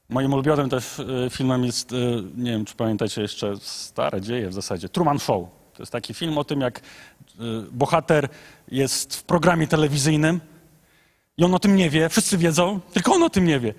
Moim 0.10 0.34
ulubionym 0.34 0.70
też 0.70 1.00
e, 1.00 1.30
filmem 1.30 1.66
jest, 1.66 1.94
e, 1.94 1.96
nie 2.38 2.52
wiem, 2.52 2.66
czy 2.66 2.76
pamiętacie 2.76 3.22
jeszcze, 3.22 3.58
stare 3.62 4.22
dzieje 4.22 4.50
w 4.50 4.54
zasadzie, 4.54 4.90
Truman 4.90 5.20
Show. 5.20 5.50
To 5.74 5.84
jest 5.84 5.92
taki 5.92 6.14
film 6.14 6.38
o 6.38 6.44
tym, 6.44 6.62
jak 6.62 6.80
e, 6.80 6.82
bohater 7.72 8.30
jest 8.68 9.16
w 9.16 9.24
programie 9.24 9.68
telewizyjnym 9.68 10.40
i 11.38 11.44
on 11.44 11.54
o 11.54 11.60
tym 11.60 11.76
nie 11.76 11.90
wie, 11.90 12.10
wszyscy 12.10 12.38
wiedzą, 12.38 12.80
tylko 12.94 13.14
on 13.14 13.24
o 13.24 13.30
tym 13.30 13.46
nie 13.46 13.60
wie. 13.60 13.74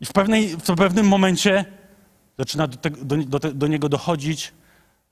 I 0.00 0.06
w, 0.06 0.12
pewnej, 0.12 0.56
w 0.56 0.76
pewnym 0.76 1.08
momencie 1.08 1.64
zaczyna 2.38 2.66
do, 2.66 2.76
te, 2.76 2.90
do, 2.90 3.16
do, 3.16 3.38
do 3.52 3.66
niego 3.66 3.88
dochodzić, 3.88 4.52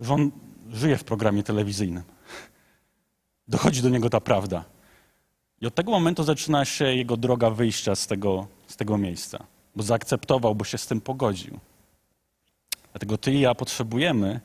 że 0.01 0.14
on 0.14 0.31
żyje 0.72 0.96
w 0.96 1.05
programie 1.05 1.42
telewizyjnym. 1.42 2.03
Dochodzi 3.48 3.83
do 3.83 3.88
niego 3.88 4.11
ta 4.11 4.20
prawda. 4.20 4.64
I 5.61 5.66
od 5.66 5.75
tego 5.75 5.90
momentu 5.90 6.25
zaczyna 6.25 6.64
się 6.64 6.85
jego 6.85 7.16
droga 7.16 7.51
wyjścia 7.51 7.94
z 7.94 8.07
tego, 8.07 8.46
z 8.66 8.77
tego 8.77 8.98
miejsca, 8.98 9.46
bo 9.77 9.83
zaakceptował, 9.83 10.55
bo 10.55 10.65
się 10.65 10.79
z 10.79 10.87
tym 10.87 11.01
pogodził. 11.01 11.59
Dlatego 12.93 13.19
ty 13.19 13.33
i 13.33 13.41
ja 13.41 13.55
potrzebujemy, 13.55 14.41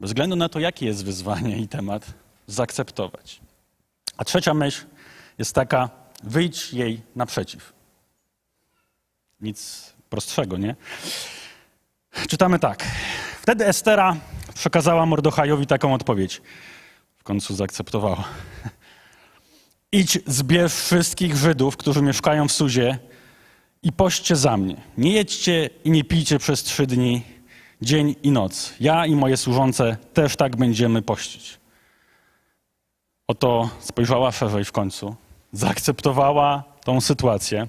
bez 0.00 0.10
względu 0.10 0.36
na 0.36 0.48
to, 0.48 0.60
jakie 0.60 0.86
jest 0.86 1.04
wyzwanie 1.04 1.58
i 1.58 1.68
temat, 1.68 2.06
zaakceptować. 2.46 3.40
A 4.16 4.24
trzecia 4.24 4.54
myśl 4.54 4.86
jest 5.38 5.54
taka, 5.54 5.90
wyjdź 6.22 6.72
jej 6.72 7.02
naprzeciw. 7.16 7.72
Nic 9.40 9.92
prostszego, 10.10 10.56
nie? 10.56 10.76
Czytamy 12.28 12.58
tak. 12.58 12.86
Wtedy 13.42 13.66
Estera 13.66 14.16
przekazała 14.54 15.06
Mordochajowi 15.06 15.66
taką 15.66 15.94
odpowiedź. 15.94 16.42
W 17.18 17.22
końcu 17.22 17.54
zaakceptowała. 17.54 18.24
Idź, 19.92 20.18
zbierz 20.26 20.74
wszystkich 20.74 21.36
Żydów, 21.36 21.76
którzy 21.76 22.02
mieszkają 22.02 22.48
w 22.48 22.52
Suzie 22.52 22.98
i 23.82 23.92
poście 23.92 24.36
za 24.36 24.56
mnie. 24.56 24.76
Nie 24.98 25.12
jedźcie 25.12 25.70
i 25.84 25.90
nie 25.90 26.04
pijcie 26.04 26.38
przez 26.38 26.62
trzy 26.62 26.86
dni, 26.86 27.22
dzień 27.82 28.14
i 28.22 28.30
noc. 28.30 28.72
Ja 28.80 29.06
i 29.06 29.14
moje 29.14 29.36
służące 29.36 29.96
też 30.14 30.36
tak 30.36 30.56
będziemy 30.56 31.02
pościć. 31.02 31.60
Oto 33.28 33.70
spojrzała 33.80 34.32
szerzej 34.32 34.64
w 34.64 34.72
końcu, 34.72 35.16
zaakceptowała 35.52 36.64
tą 36.84 37.00
sytuację 37.00 37.68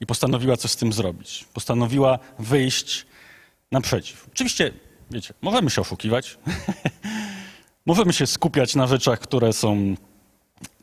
i 0.00 0.06
postanowiła 0.06 0.56
coś 0.56 0.70
z 0.70 0.76
tym 0.76 0.92
zrobić. 0.92 1.44
Postanowiła 1.54 2.18
wyjść 2.38 3.06
naprzeciw. 3.72 4.28
Oczywiście, 4.32 4.72
wiecie, 5.10 5.34
możemy 5.42 5.70
się 5.70 5.80
oszukiwać, 5.80 6.38
możemy 7.86 8.12
się 8.12 8.26
skupiać 8.26 8.74
na 8.74 8.86
rzeczach, 8.86 9.20
które 9.20 9.52
są 9.52 9.94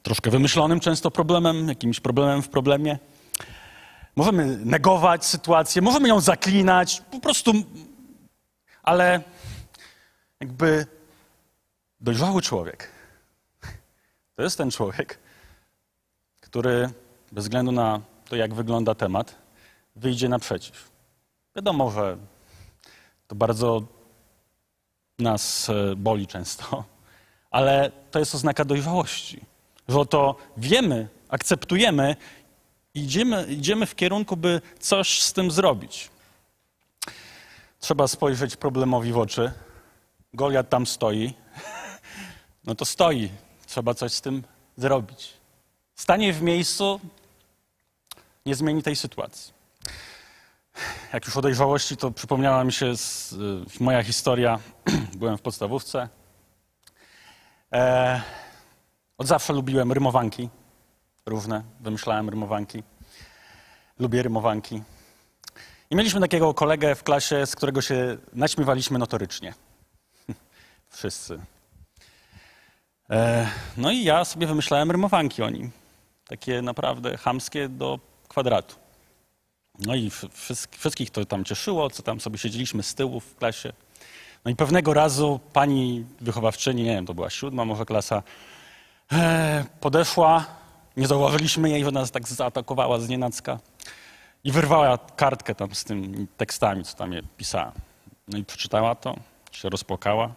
troszkę 0.04 0.32
wymyślonym 0.32 0.80
często 0.80 1.12
problemem, 1.12 1.68
jakimś 1.68 2.00
problemem 2.00 2.42
w 2.42 2.50
problemie. 2.50 2.98
Możemy 4.16 4.58
negować 4.58 5.26
sytuację, 5.26 5.82
możemy 5.82 6.08
ją 6.08 6.20
zaklinać, 6.20 7.02
po 7.12 7.20
prostu, 7.20 7.52
ale 8.84 9.22
jakby 10.40 10.86
dojrzały 12.02 12.42
człowiek 12.42 12.92
to 14.36 14.44
jest 14.44 14.58
ten 14.58 14.72
człowiek, 14.72 15.20
który 16.40 16.90
bez 17.32 17.44
względu 17.44 17.72
na 17.72 18.02
to, 18.26 18.36
jak 18.36 18.54
wygląda 18.54 18.96
temat, 18.96 19.36
wyjdzie 19.96 20.30
naprzeciw. 20.30 20.92
Wiadomo, 21.56 21.92
że 21.92 22.18
to 23.28 23.36
bardzo 23.36 23.82
nas 25.20 25.70
e, 25.70 25.96
boli 25.96 26.28
często, 26.28 26.84
ale 27.52 27.92
to 28.12 28.20
jest 28.20 28.36
oznaka 28.36 28.66
dojrzałości 28.66 29.52
że 29.92 30.00
oto 30.00 30.36
wiemy, 30.58 31.08
akceptujemy 31.30 32.16
idziemy, 32.94 33.46
idziemy 33.50 33.86
w 33.86 33.96
kierunku, 33.96 34.38
by 34.38 34.62
coś 34.80 35.22
z 35.22 35.34
tym 35.34 35.52
zrobić. 35.52 36.10
Trzeba 37.80 38.08
spojrzeć 38.08 38.56
problemowi 38.56 39.12
w 39.12 39.18
oczy. 39.18 39.52
Goliat 40.34 40.70
tam 40.70 40.86
stoi. 40.86 41.34
No 42.64 42.76
to 42.76 42.86
stoi. 42.86 43.30
Trzeba 43.68 43.94
coś 43.94 44.14
z 44.14 44.22
tym 44.22 44.44
zrobić. 44.78 45.34
Stanie 45.96 46.34
w 46.34 46.42
miejscu 46.42 47.00
nie 48.46 48.56
zmieni 48.56 48.84
tej 48.84 48.96
sytuacji. 48.96 49.54
Jak 51.14 51.26
już 51.26 51.38
o 51.38 51.42
dojrzałości, 51.42 51.98
to 51.98 52.12
przypomniała 52.12 52.64
mi 52.64 52.74
się 52.74 52.98
z, 52.98 53.32
y, 53.80 53.84
moja 53.84 54.04
historia. 54.04 54.60
Byłem 55.20 55.38
w 55.38 55.42
podstawówce 55.42 56.10
E, 57.74 58.22
od 59.18 59.28
zawsze 59.28 59.54
lubiłem 59.54 59.92
rymowanki 59.92 60.50
różne, 61.26 61.64
wymyślałem 61.80 62.30
rymowanki. 62.30 62.84
Lubię 64.00 64.24
rymowanki. 64.24 64.82
I 65.90 65.96
mieliśmy 65.96 66.22
takiego 66.22 66.54
kolegę 66.54 66.96
w 66.96 67.04
klasie, 67.04 67.46
z 67.46 67.56
którego 67.56 67.82
się 67.82 68.18
naśmiewaliśmy 68.34 69.00
notorycznie. 69.00 69.54
Wszyscy. 70.90 71.40
E, 73.10 73.48
no 73.78 73.92
i 73.92 74.04
ja 74.04 74.26
sobie 74.26 74.48
wymyślałem 74.48 74.92
rymowanki 74.92 75.44
o 75.44 75.50
nim. 75.50 75.72
Takie 76.28 76.62
naprawdę 76.62 77.18
chamskie 77.18 77.70
do 77.70 78.00
kwadratu. 78.28 78.76
No 79.80 79.96
i 79.96 80.12
wszystkich 80.72 81.10
to 81.10 81.26
tam 81.26 81.46
cieszyło, 81.46 81.90
co 81.90 82.04
tam 82.04 82.20
sobie 82.20 82.38
siedzieliśmy 82.38 82.84
z 82.84 82.96
tyłu 82.96 83.20
w 83.20 83.36
klasie. 83.36 83.74
No 84.46 84.52
i 84.52 84.56
pewnego 84.56 84.94
razu 84.94 85.40
pani 85.54 86.06
wychowawczyni, 86.22 86.84
nie 86.84 86.96
wiem, 86.96 87.06
to 87.06 87.14
była 87.14 87.30
siódma 87.30 87.66
może 87.66 87.86
klasa, 87.86 88.24
e, 89.12 89.66
podeszła, 89.80 90.61
nie 90.98 91.08
zauważyliśmy 91.08 91.70
jej, 91.70 91.86
że 91.86 91.92
nas 91.92 92.12
tak 92.12 92.28
zaatakowała 92.28 93.00
z 93.00 93.10
nienacka 93.10 93.60
i 94.44 94.52
wyrwała 94.52 94.98
kartkę 94.98 95.56
tam 95.56 95.76
z 95.76 95.84
tymi 95.84 96.28
tekstami, 96.38 96.84
co 96.84 96.98
tam 96.98 97.14
je 97.14 97.22
pisała. 97.38 97.72
No 98.28 98.38
i 98.38 98.46
przeczytała 98.46 98.96
to, 98.96 99.16
się 99.52 99.70
rozpłakała. 99.70 100.34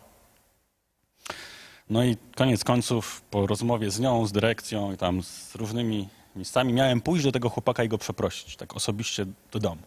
No 1.90 2.04
i 2.04 2.16
koniec 2.36 2.64
końców, 2.64 3.22
po 3.30 3.46
rozmowie 3.46 3.90
z 3.90 4.00
nią, 4.00 4.26
z 4.26 4.32
dyrekcją 4.32 4.92
i 4.92 4.96
tam 4.96 5.22
z 5.22 5.54
różnymi 5.54 6.08
miejscami, 6.36 6.72
miałem 6.72 7.00
pójść 7.00 7.24
do 7.24 7.32
tego 7.32 7.48
chłopaka 7.48 7.84
i 7.84 7.88
go 7.88 7.98
przeprosić, 7.98 8.56
tak 8.56 8.76
osobiście 8.76 9.26
do 9.52 9.58
domu. 9.58 9.82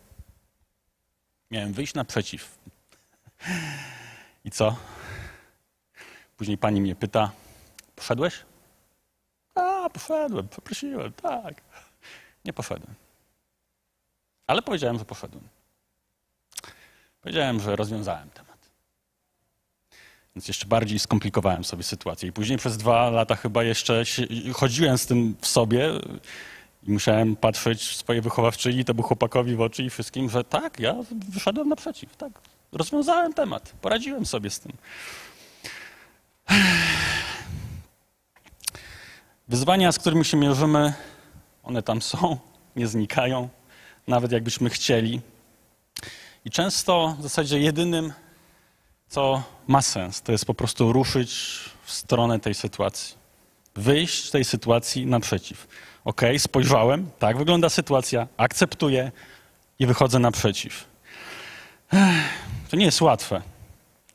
Miałem 1.51 1.73
wyjść 1.73 1.93
naprzeciw. 1.93 2.57
I 4.45 4.51
co? 4.51 4.75
Później 6.37 6.57
pani 6.57 6.81
mnie 6.81 6.95
pyta, 6.95 7.31
poszedłeś? 7.95 8.46
Poszedłem, 9.89 10.47
poprosiłem, 10.47 11.13
tak. 11.13 11.61
Nie 12.45 12.53
poszedłem. 12.53 12.95
Ale 14.47 14.61
powiedziałem, 14.61 14.99
że 14.99 15.05
poszedłem. 15.05 15.43
Powiedziałem, 17.21 17.59
że 17.59 17.75
rozwiązałem 17.75 18.29
temat. 18.29 18.57
Więc 20.35 20.47
jeszcze 20.47 20.65
bardziej 20.65 20.99
skomplikowałem 20.99 21.63
sobie 21.63 21.83
sytuację. 21.83 22.29
I 22.29 22.31
później 22.31 22.57
przez 22.57 22.77
dwa 22.77 23.09
lata 23.09 23.35
chyba 23.35 23.63
jeszcze 23.63 24.03
chodziłem 24.53 24.97
z 24.97 25.05
tym 25.05 25.35
w 25.41 25.47
sobie 25.47 25.89
i 26.83 26.91
musiałem 26.91 27.35
patrzeć 27.35 27.97
swojej 27.97 28.21
wychowawczyni, 28.21 28.85
temu 28.85 29.03
chłopakowi 29.03 29.55
w 29.55 29.61
oczy 29.61 29.83
i 29.83 29.89
wszystkim, 29.89 30.29
że 30.29 30.43
tak, 30.43 30.79
ja 30.79 30.95
wyszedłem 31.29 31.69
naprzeciw, 31.69 32.15
tak. 32.15 32.31
Rozwiązałem 32.71 33.33
temat, 33.33 33.73
poradziłem 33.81 34.25
sobie 34.25 34.49
z 34.49 34.59
tym. 34.59 34.71
Wyzwania, 39.49 39.91
z 39.91 39.99
którymi 39.99 40.25
się 40.25 40.37
mierzymy, 40.37 40.93
one 41.63 41.83
tam 41.83 42.01
są, 42.01 42.37
nie 42.75 42.87
znikają, 42.87 43.49
nawet 44.07 44.31
jakbyśmy 44.31 44.69
chcieli. 44.69 45.21
I 46.45 46.51
często 46.51 47.15
w 47.19 47.23
zasadzie 47.23 47.59
jedynym, 47.59 48.13
co 49.07 49.43
ma 49.67 49.81
sens, 49.81 50.21
to 50.21 50.31
jest 50.31 50.45
po 50.45 50.53
prostu 50.53 50.93
ruszyć 50.93 51.59
w 51.83 51.91
stronę 51.91 52.39
tej 52.39 52.53
sytuacji. 52.53 53.15
Wyjść 53.75 54.29
tej 54.29 54.45
sytuacji 54.45 55.05
naprzeciw. 55.05 55.67
Ok, 56.05 56.21
spojrzałem, 56.37 57.09
tak 57.19 57.37
wygląda 57.37 57.69
sytuacja, 57.69 58.27
akceptuję 58.37 59.11
i 59.79 59.85
wychodzę 59.85 60.19
naprzeciw. 60.19 60.85
To 62.69 62.75
nie 62.75 62.85
jest 62.85 63.01
łatwe, 63.01 63.41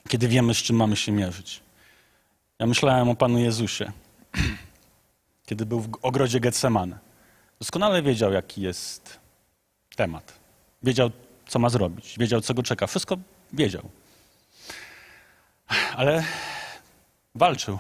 kiedy 0.09 0.29
wiemy, 0.29 0.55
z 0.55 0.59
czym 0.59 0.77
mamy 0.77 0.97
się 0.97 1.13
mierzyć. 1.13 1.61
Ja 2.59 2.67
myślałem 2.67 3.09
o 3.09 3.15
Panu 3.15 3.39
Jezusie, 3.39 3.93
kiedy 5.47 5.67
był 5.67 5.81
w 5.81 5.89
ogrodzie 6.03 6.41
Getsemane. 6.41 6.99
Doskonale 7.59 8.03
wiedział, 8.03 8.33
jaki 8.33 8.63
jest 8.63 9.21
temat. 9.97 10.33
Wiedział, 10.83 11.11
co 11.49 11.59
ma 11.59 11.69
zrobić, 11.69 12.19
wiedział, 12.19 12.41
co 12.41 12.55
go 12.55 12.63
czeka. 12.63 12.87
Wszystko 12.87 13.17
wiedział. 13.53 13.91
Ale 15.97 16.25
walczył. 17.35 17.79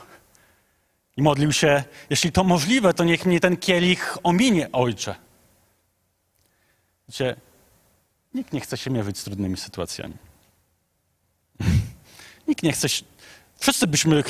I 1.17 1.23
modlił 1.23 1.53
się, 1.53 1.85
jeśli 2.11 2.33
to 2.33 2.45
możliwe, 2.45 2.95
to 2.95 3.05
niech 3.05 3.27
mnie 3.27 3.41
ten 3.41 3.57
kielich 3.57 4.19
ominie, 4.23 4.73
ojcze. 4.73 5.15
Wiecie, 7.09 7.37
nikt 8.35 8.53
nie 8.53 8.61
chce 8.61 8.77
się 8.77 8.91
mierzyć 8.91 9.19
z 9.19 9.25
trudnymi 9.25 9.57
sytuacjami. 9.57 10.15
Nikt 12.49 12.63
nie 12.63 12.73
chce 12.73 12.89
się... 12.89 13.05
Wszyscy 13.57 13.87
byśmy 13.87 14.23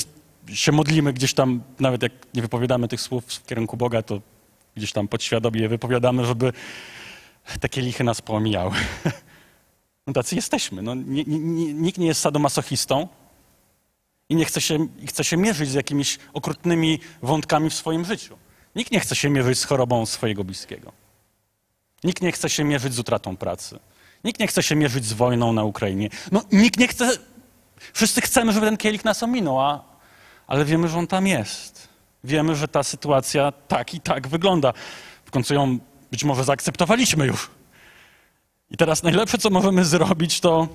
się 0.49 0.73
modlimy 0.73 1.13
gdzieś 1.13 1.35
tam, 1.35 1.63
nawet 1.81 2.03
jak 2.03 2.13
nie 2.35 2.43
wypowiadamy 2.43 2.89
tych 2.89 3.01
słów 3.01 3.25
w 3.25 3.47
kierunku 3.47 3.77
Boga, 3.77 4.03
to 4.03 4.21
gdzieś 4.77 4.93
tam 4.93 5.09
podświadomie 5.09 5.69
wypowiadamy, 5.69 6.27
żeby 6.27 6.53
takie 7.61 7.81
lichy 7.81 8.05
nas 8.05 8.23
pomijały. 8.23 8.75
No 10.07 10.13
tacy 10.13 10.37
jesteśmy. 10.37 10.83
No, 10.83 10.95
nie, 10.95 11.25
nie, 11.25 11.75
nikt 11.75 11.99
nie 11.99 12.07
jest 12.07 12.21
sadomasochistą 12.21 13.09
i 14.29 14.35
nie 14.35 14.45
chce 14.45 14.61
się, 14.61 14.87
chce 15.09 15.25
się 15.25 15.37
mierzyć 15.37 15.71
z 15.71 15.75
jakimiś 15.75 16.19
okrutnymi 16.33 17.01
wątkami 17.23 17.71
w 17.71 17.75
swoim 17.75 18.05
życiu. 18.05 18.39
Nikt 18.77 18.93
nie 18.93 19.01
chce 19.01 19.17
się 19.17 19.31
mierzyć 19.31 19.59
z 19.59 19.65
chorobą 19.65 20.07
swojego 20.07 20.45
bliskiego. 20.45 20.93
Nikt 22.05 22.23
nie 22.23 22.33
chce 22.33 22.51
się 22.51 22.65
mierzyć 22.65 22.95
z 22.95 22.99
utratą 22.99 23.37
pracy. 23.37 23.79
Nikt 24.25 24.41
nie 24.41 24.47
chce 24.47 24.63
się 24.63 24.77
mierzyć 24.77 25.05
z 25.05 25.13
wojną 25.13 25.53
na 25.53 25.65
Ukrainie. 25.65 26.09
No, 26.33 26.43
nikt 26.53 26.79
nie 26.79 26.89
chce. 26.89 27.11
Wszyscy 27.93 28.21
chcemy, 28.21 28.53
żeby 28.53 28.67
ten 28.67 28.77
kielich 28.77 29.05
nas 29.05 29.23
ominął, 29.23 29.61
a, 29.61 29.92
ale 30.53 30.65
wiemy, 30.65 30.89
że 30.89 30.99
on 30.99 31.07
tam 31.07 31.27
jest. 31.27 31.89
Wiemy, 32.25 32.57
że 32.57 32.69
ta 32.69 32.83
sytuacja 32.83 33.53
tak 33.69 33.95
i 33.95 34.01
tak 34.01 34.29
wygląda. 34.29 34.73
W 35.25 35.31
końcu 35.31 35.55
ją 35.55 35.79
być 36.11 36.25
może 36.25 36.45
zaakceptowaliśmy 36.45 37.27
już. 37.27 37.51
I 38.71 38.77
teraz 38.77 39.03
najlepsze, 39.03 39.39
co 39.39 39.51
możemy 39.51 39.85
zrobić, 39.85 40.41
to 40.41 40.69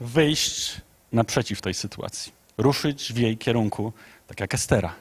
wyjść 0.00 0.80
naprzeciw 1.12 1.60
tej 1.60 1.74
sytuacji. 1.74 2.32
Ruszyć 2.58 3.12
w 3.12 3.16
jej 3.16 3.38
kierunku, 3.38 3.92
tak 4.26 4.40
jak 4.40 4.54
Estera. 4.54 4.94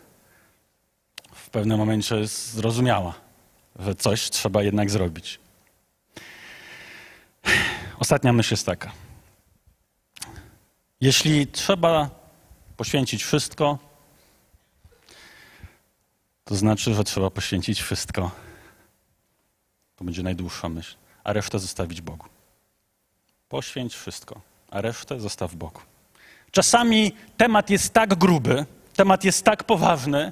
W 1.35 1.49
pewnym 1.49 1.77
momencie 1.77 2.27
zrozumiała, 2.27 3.13
że 3.79 3.95
coś 3.95 4.29
trzeba 4.29 4.63
jednak 4.63 4.89
zrobić. 4.89 5.39
Ostatnia 7.99 8.33
myśl 8.33 8.53
jest 8.53 8.65
taka. 8.65 8.91
Jeśli 11.01 11.47
trzeba 11.47 12.09
poświęcić 12.77 13.23
wszystko, 13.23 13.90
to 16.43 16.55
znaczy, 16.55 16.93
że 16.93 17.03
trzeba 17.03 17.29
poświęcić 17.29 17.81
wszystko. 17.81 18.31
To 19.95 20.05
będzie 20.05 20.23
najdłuższa 20.23 20.69
myśl. 20.69 20.95
A 21.23 21.33
resztę 21.33 21.59
zostawić 21.59 22.01
Bogu. 22.01 22.27
Poświęć 23.49 23.95
wszystko, 23.95 24.41
a 24.71 24.81
resztę 24.81 25.19
zostaw 25.19 25.55
Bogu. 25.55 25.81
Czasami 26.51 27.11
temat 27.37 27.69
jest 27.69 27.93
tak 27.93 28.15
gruby, 28.15 28.65
temat 28.95 29.23
jest 29.23 29.43
tak 29.43 29.63
poważny, 29.63 30.31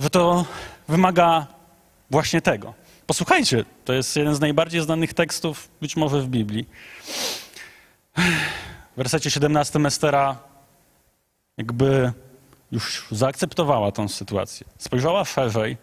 że 0.00 0.10
to 0.10 0.44
wymaga 0.88 1.46
właśnie 2.10 2.42
tego. 2.42 2.74
Posłuchajcie, 3.06 3.64
to 3.84 3.92
jest 3.92 4.16
jeden 4.16 4.34
z 4.34 4.40
najbardziej 4.40 4.80
znanych 4.80 5.14
tekstów, 5.14 5.68
być 5.80 5.96
może 5.96 6.22
w 6.22 6.28
Biblii. 6.28 6.66
W 8.16 8.96
wersecie 8.96 9.30
17 9.30 9.78
Estera 9.86 10.38
jakby 11.56 12.12
już 12.72 13.06
zaakceptowała 13.10 13.92
tą 13.92 14.08
sytuację. 14.08 14.66
Spojrzała 14.78 15.24
szerzej, 15.24 15.76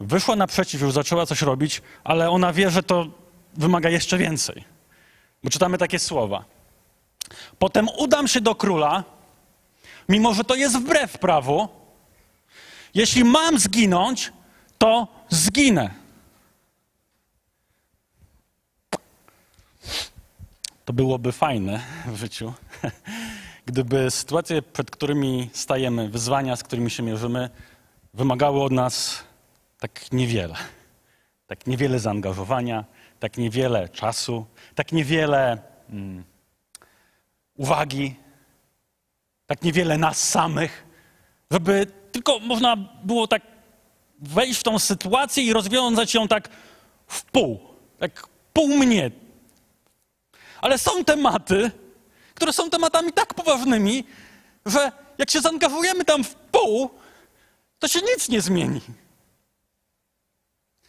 wyszła 0.00 0.36
naprzeciw, 0.36 0.80
już 0.80 0.92
zaczęła 0.92 1.26
coś 1.26 1.42
robić, 1.42 1.82
ale 2.04 2.30
ona 2.30 2.52
wie, 2.52 2.70
że 2.70 2.82
to 2.82 3.06
wymaga 3.54 3.90
jeszcze 3.90 4.18
więcej. 4.18 4.64
Bo 5.44 5.50
czytamy 5.50 5.78
takie 5.78 5.98
słowa. 5.98 6.44
Potem 7.58 7.88
udam 7.98 8.28
się 8.28 8.40
do 8.40 8.54
króla, 8.54 9.04
mimo 10.08 10.34
że 10.34 10.44
to 10.44 10.54
jest 10.54 10.78
wbrew 10.78 11.18
prawu. 11.18 11.68
Jeśli 12.94 13.24
mam 13.24 13.58
zginąć, 13.58 14.32
to 14.78 15.08
zginę. 15.28 15.90
To 20.84 20.92
byłoby 20.92 21.32
fajne 21.32 21.80
w 22.06 22.16
życiu, 22.16 22.52
gdyby 23.70 24.10
sytuacje, 24.10 24.62
przed 24.62 24.90
którymi 24.90 25.50
stajemy, 25.52 26.08
wyzwania, 26.08 26.56
z 26.56 26.62
którymi 26.62 26.90
się 26.90 27.02
mierzymy, 27.02 27.50
wymagały 28.14 28.62
od 28.62 28.72
nas 28.72 29.24
tak 29.78 30.12
niewiele. 30.12 30.54
Tak 31.46 31.66
niewiele 31.66 31.98
zaangażowania, 31.98 32.84
tak 33.20 33.38
niewiele 33.38 33.88
czasu, 33.88 34.46
tak 34.74 34.92
niewiele 34.92 35.58
mm, 35.90 36.24
uwagi, 37.56 38.14
tak 39.46 39.62
niewiele 39.62 39.98
nas 39.98 40.28
samych, 40.28 40.86
żeby 41.50 41.86
tylko 42.12 42.38
można 42.38 42.76
było 43.04 43.26
tak 43.26 43.42
wejść 44.18 44.60
w 44.60 44.62
tą 44.62 44.78
sytuację 44.78 45.44
i 45.44 45.52
rozwiązać 45.52 46.14
ją 46.14 46.28
tak 46.28 46.48
w 47.06 47.24
pół, 47.24 47.60
tak 47.98 48.26
pół 48.52 48.68
mnie. 48.68 49.10
Ale 50.60 50.78
są 50.78 51.04
tematy, 51.04 51.70
które 52.40 52.52
są 52.52 52.70
tematami 52.70 53.12
tak 53.12 53.34
poważnymi, 53.34 54.04
że 54.66 54.92
jak 55.18 55.30
się 55.30 55.40
zaangażujemy 55.40 56.04
tam 56.04 56.24
w 56.24 56.34
pół, 56.34 56.90
to 57.78 57.88
się 57.88 58.00
nic 58.00 58.28
nie 58.28 58.40
zmieni. 58.40 58.80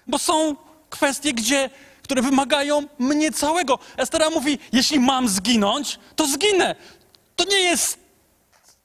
Bo 0.07 0.19
są 0.19 0.55
kwestie, 0.89 1.33
gdzie, 1.33 1.69
które 2.03 2.21
wymagają 2.21 2.83
mnie 2.99 3.31
całego. 3.31 3.79
Estera 3.97 4.29
mówi, 4.29 4.59
jeśli 4.71 4.99
mam 4.99 5.27
zginąć, 5.27 5.99
to 6.15 6.27
zginę. 6.27 6.75
To 7.35 7.43
nie 7.43 7.59
jest, 7.59 7.99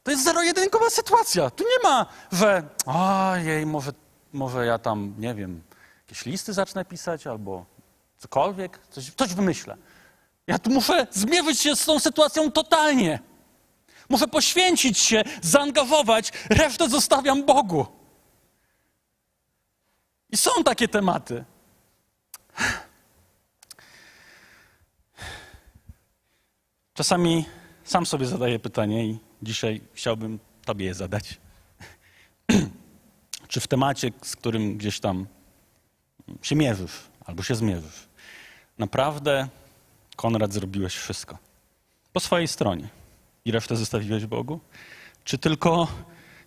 to 0.02 0.11
jest 0.11 0.24
zero-jedynkowa 0.24 0.90
sytuacja. 0.90 1.50
Tu 1.50 1.64
nie 1.64 1.88
ma, 1.88 2.07
że 2.33 2.62
ojej, 2.87 3.66
może, 3.66 3.92
może 4.33 4.66
ja 4.66 4.79
tam, 4.79 5.14
nie 5.18 5.35
wiem, 5.35 5.62
jakieś 6.09 6.26
listy 6.26 6.52
zacznę 6.52 6.85
pisać 6.85 7.26
albo 7.26 7.66
cokolwiek, 8.18 8.79
coś, 8.90 9.11
coś 9.11 9.35
wymyślę. 9.35 9.76
Ja 10.47 10.59
tu 10.59 10.71
muszę 10.71 11.07
zmierzyć 11.11 11.61
się 11.61 11.77
z 11.77 11.85
tą 11.85 11.99
sytuacją 11.99 12.53
totalnie. 12.53 13.19
Muszę 14.09 14.29
poświęcić 14.29 14.99
się, 14.99 15.23
zaangażować, 15.43 16.33
resztę 16.51 16.89
zostawiam 16.89 17.45
Bogu. 17.45 17.87
I 20.31 20.37
są 20.37 20.51
takie 20.65 20.89
tematy. 20.89 21.45
Czasami 26.95 27.45
sam 27.85 28.07
sobie 28.07 28.27
zadaję 28.27 28.59
pytanie 28.59 29.07
i 29.07 29.19
dzisiaj 29.43 29.81
chciałbym 29.95 30.39
Tobie 30.65 30.87
je 30.87 30.95
zadać. 30.95 31.39
Czy 33.49 33.61
w 33.61 33.67
temacie, 33.67 34.11
z 34.23 34.37
którym 34.37 34.77
gdzieś 34.77 35.01
tam 35.01 35.27
się 36.43 36.57
mierzysz 36.57 36.93
albo 37.25 37.43
się 37.43 37.55
zmierzysz, 37.55 38.09
naprawdę, 38.79 39.49
Konrad, 40.16 40.52
zrobiłeś 40.52 40.94
wszystko 40.94 41.38
po 42.16 42.20
swojej 42.20 42.48
stronie 42.48 42.88
i 43.44 43.52
resztę 43.52 43.76
zostawiłeś 43.76 44.26
Bogu? 44.26 44.61
Czy 45.24 45.38
tylko 45.38 45.88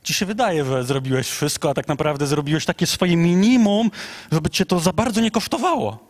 ci 0.03 0.13
się 0.13 0.25
wydaje, 0.25 0.65
że 0.65 0.83
zrobiłeś 0.83 1.29
wszystko, 1.29 1.69
a 1.69 1.73
tak 1.73 1.87
naprawdę 1.87 2.27
zrobiłeś 2.27 2.65
takie 2.65 2.87
swoje 2.87 3.17
minimum, 3.17 3.91
żeby 4.31 4.49
cię 4.49 4.65
to 4.65 4.79
za 4.79 4.93
bardzo 4.93 5.21
nie 5.21 5.31
kosztowało? 5.31 6.07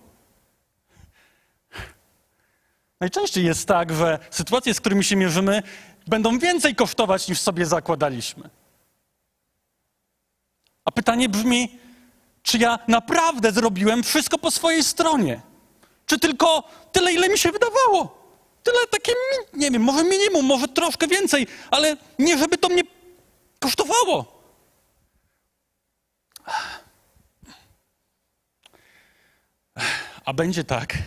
Najczęściej 3.00 3.46
jest 3.46 3.68
tak, 3.68 3.94
że 3.94 4.20
sytuacje, 4.32 4.74
z 4.74 4.80
którymi 4.80 5.04
się 5.04 5.16
mierzymy, 5.16 5.64
będą 6.08 6.40
więcej 6.40 6.76
kosztować 6.76 7.28
niż 7.28 7.40
sobie 7.40 7.66
zakładaliśmy. 7.66 8.50
A 10.86 10.92
pytanie 10.92 11.30
brzmi, 11.30 11.80
czy 12.44 12.58
ja 12.58 12.80
naprawdę 12.88 13.52
zrobiłem 13.52 14.04
wszystko 14.04 14.38
po 14.38 14.52
swojej 14.52 14.84
stronie? 14.84 15.49
Czy 16.10 16.20
tylko 16.20 16.64
tyle, 16.92 17.14
ile 17.14 17.30
mi 17.30 17.38
się 17.38 17.52
wydawało? 17.52 18.18
Tyle 18.64 18.78
takie, 18.92 19.12
nie 19.54 19.72
wiem, 19.72 19.82
może 19.82 20.04
minimum, 20.04 20.46
może 20.46 20.68
troszkę 20.68 21.08
więcej, 21.08 21.48
ale 21.72 21.98
nie 22.20 22.38
żeby 22.38 22.58
to 22.58 22.70
mnie 22.70 22.82
kosztowało. 23.60 24.42
A 30.26 30.34
będzie 30.34 30.64
tak. 30.64 30.98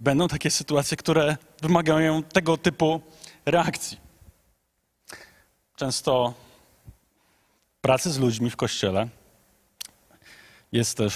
Będą 0.00 0.28
takie 0.28 0.50
sytuacje, 0.50 0.96
które 0.96 1.36
wymagają 1.62 2.22
tego 2.22 2.56
typu 2.56 3.00
reakcji. 3.46 4.00
Często 5.76 6.34
pracy 7.80 8.10
z 8.10 8.18
ludźmi 8.18 8.50
w 8.50 8.56
kościele 8.56 9.08
jest 10.72 10.96
też 10.96 11.14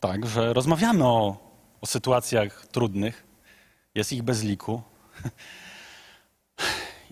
tak, 0.00 0.26
że 0.26 0.52
rozmawiamy 0.52 1.04
o, 1.04 1.51
o 1.82 1.86
sytuacjach 1.86 2.66
trudnych, 2.66 3.24
jest 3.94 4.12
ich 4.12 4.22
bez 4.22 4.42
liku. 4.42 4.82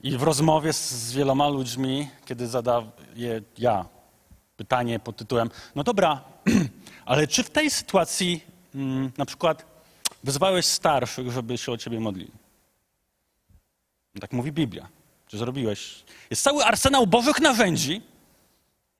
I 0.02 0.16
w 0.16 0.22
rozmowie 0.22 0.72
z, 0.72 1.12
wieloma 1.12 1.48
ludźmi, 1.48 2.08
kiedy 2.24 2.46
zadaję 2.46 3.42
ja 3.58 3.84
pytanie 4.56 4.98
pod 4.98 5.16
tytułem: 5.16 5.50
No 5.74 5.82
dobra, 5.84 6.24
ale 7.10 7.26
czy 7.26 7.42
w 7.42 7.50
tej 7.50 7.70
sytuacji 7.70 8.44
mm, 8.74 9.12
na 9.18 9.26
przykład 9.26 9.66
wezwałeś 10.24 10.66
starszych, 10.66 11.32
żeby 11.32 11.58
się 11.58 11.72
o 11.72 11.78
ciebie 11.78 12.00
modlili? 12.00 12.32
Tak 14.20 14.32
mówi 14.32 14.52
Biblia. 14.52 14.88
Czy 15.26 15.38
zrobiłeś? 15.38 16.04
Jest 16.30 16.42
cały 16.42 16.64
arsenał 16.64 17.06
bożych 17.06 17.40
narzędzi, 17.40 18.02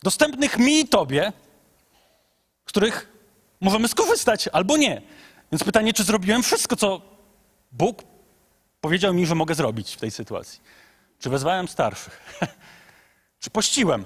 dostępnych 0.02 0.58
mi 0.58 0.80
i 0.80 0.88
tobie, 0.88 1.32
z 2.66 2.68
których 2.68 3.08
możemy 3.60 3.88
skorzystać 3.88 4.48
albo 4.48 4.76
nie. 4.76 5.02
Więc 5.52 5.64
pytanie, 5.64 5.92
czy 5.92 6.04
zrobiłem 6.04 6.42
wszystko, 6.42 6.76
co 6.76 7.02
Bóg 7.72 8.02
powiedział 8.80 9.14
mi, 9.14 9.26
że 9.26 9.34
mogę 9.34 9.54
zrobić 9.54 9.94
w 9.94 10.00
tej 10.00 10.10
sytuacji. 10.10 10.60
Czy 11.18 11.30
wezwałem 11.30 11.68
starszych? 11.68 12.40
Czy 13.40 13.50
pościłem? 13.50 14.04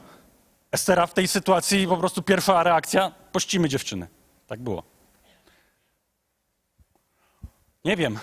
Estera 0.73 1.07
w 1.07 1.15
tej 1.15 1.29
sytuacji 1.29 1.87
po 1.87 1.97
prostu 1.97 2.23
pierwsza 2.23 2.63
reakcja, 2.63 3.11
pościmy 3.33 3.69
dziewczyny. 3.69 4.09
Tak 4.47 4.61
było. 4.61 4.83
Nie 7.85 7.97
wiem, 7.97 8.19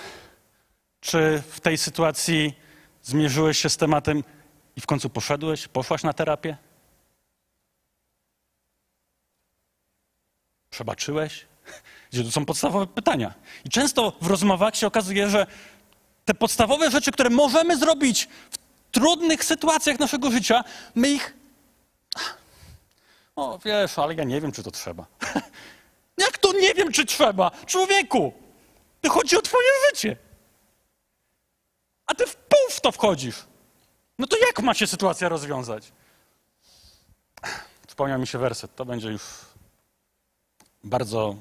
czy 0.99 1.43
w 1.49 1.59
tej 1.59 1.77
sytuacji 1.77 2.53
zmierzyłeś 3.03 3.57
się 3.57 3.69
z 3.69 3.77
tematem 3.77 4.23
i 4.75 4.81
w 4.81 4.85
końcu 4.85 5.09
poszedłeś, 5.09 5.67
poszłaś 5.67 6.03
na 6.03 6.13
terapię? 6.13 6.57
Przebaczyłeś? 10.69 11.45
Gdzie 12.11 12.23
to 12.23 12.31
są 12.31 12.45
podstawowe 12.45 12.87
pytania. 12.87 13.33
I 13.65 13.69
często 13.69 14.13
w 14.21 14.27
rozmowach 14.27 14.75
się 14.75 14.87
okazuje, 14.87 15.29
że 15.29 15.47
te 16.25 16.33
podstawowe 16.33 16.91
rzeczy, 16.91 17.11
które 17.11 17.29
możemy 17.29 17.77
zrobić 17.77 18.29
w 18.51 18.57
trudnych 18.91 19.43
sytuacjach 19.43 19.99
naszego 19.99 20.31
życia, 20.31 20.63
my 20.95 21.09
ich. 21.09 21.33
O, 23.35 23.59
wiesz, 23.65 23.99
ale 23.99 24.15
ja 24.15 24.23
nie 24.23 24.41
wiem, 24.41 24.51
czy 24.51 24.63
to 24.63 24.71
trzeba. 24.71 25.05
Jak 26.25 26.37
to 26.37 26.53
nie 26.53 26.73
wiem, 26.73 26.91
czy 26.91 27.05
trzeba? 27.05 27.51
Człowieku, 27.65 28.33
to 29.01 29.09
chodzi 29.09 29.37
o 29.37 29.41
Twoje 29.41 29.69
życie. 29.89 30.17
A 32.05 32.15
ty 32.15 32.25
w 32.25 32.35
pół 32.35 32.69
w 32.69 32.81
to 32.81 32.91
wchodzisz. 32.91 33.45
No 34.19 34.27
to 34.27 34.37
jak 34.37 34.61
ma 34.61 34.73
się 34.73 34.87
sytuacja 34.87 35.29
rozwiązać? 35.29 35.91
Wspomniał 37.87 38.19
mi 38.19 38.27
się 38.27 38.37
werset. 38.37 38.75
To 38.75 38.85
będzie 38.85 39.09
już 39.11 39.21
bardzo 40.83 41.35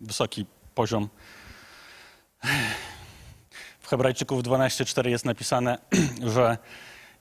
wysoki 0.00 0.46
poziom. 0.74 1.08
W 3.80 3.88
Hebrajczyków 3.88 4.42
12:4 4.42 5.08
jest 5.08 5.24
napisane, 5.24 5.78
że 6.34 6.58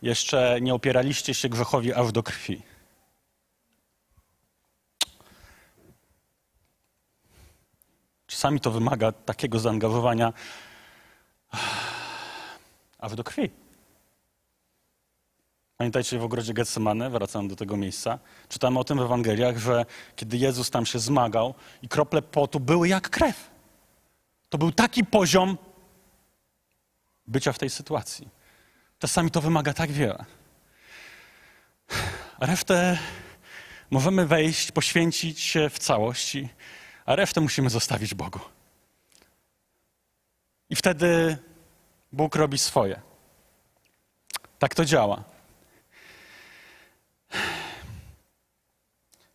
jeszcze 0.02 0.58
nie 0.62 0.74
opieraliście 0.74 1.34
się 1.34 1.50
grzechowi 1.50 1.94
aż 1.94 2.12
do 2.12 2.24
krwi. 2.24 2.62
Czasami 8.28 8.60
to 8.60 8.72
wymaga 8.72 9.12
takiego 9.12 9.60
zaangażowania 9.60 10.34
aż 13.00 13.16
do 13.16 13.24
krwi. 13.24 13.50
Pamiętajcie 15.82 16.20
w 16.20 16.24
ogrodzie 16.24 16.54
Getsemane, 16.54 17.10
wracam 17.10 17.48
do 17.48 17.56
tego 17.56 17.78
miejsca, 17.78 18.20
czytamy 18.50 18.80
o 18.80 18.84
tym 18.84 18.98
w 18.98 19.02
Ewangeliach, 19.02 19.58
że 19.58 19.86
kiedy 20.16 20.38
Jezus 20.38 20.70
tam 20.70 20.86
się 20.86 21.00
zmagał 21.00 21.54
i 21.82 21.88
krople 21.88 22.22
potu 22.22 22.60
były 22.60 22.88
jak 22.88 23.10
krew. 23.10 23.50
To 24.50 24.58
był 24.58 24.72
taki 24.72 25.06
poziom 25.06 25.58
bycia 27.28 27.54
w 27.54 27.60
tej 27.60 27.70
sytuacji. 27.70 28.28
Czasami 29.00 29.32
to 29.32 29.42
wymaga 29.42 29.74
tak 29.74 29.92
wiele. 29.92 30.26
A 32.40 32.46
resztę 32.46 32.98
możemy 33.92 34.26
wejść, 34.26 34.72
poświęcić 34.72 35.40
się 35.40 35.70
w 35.70 35.80
całości, 35.80 36.50
a 37.06 37.16
resztę 37.16 37.42
musimy 37.42 37.70
zostawić 37.70 38.14
Bogu. 38.14 38.40
I 40.70 40.76
wtedy 40.76 41.38
Bóg 42.12 42.36
robi 42.36 42.58
swoje. 42.58 43.02
Tak 44.60 44.76
to 44.76 44.86
działa. 44.86 45.39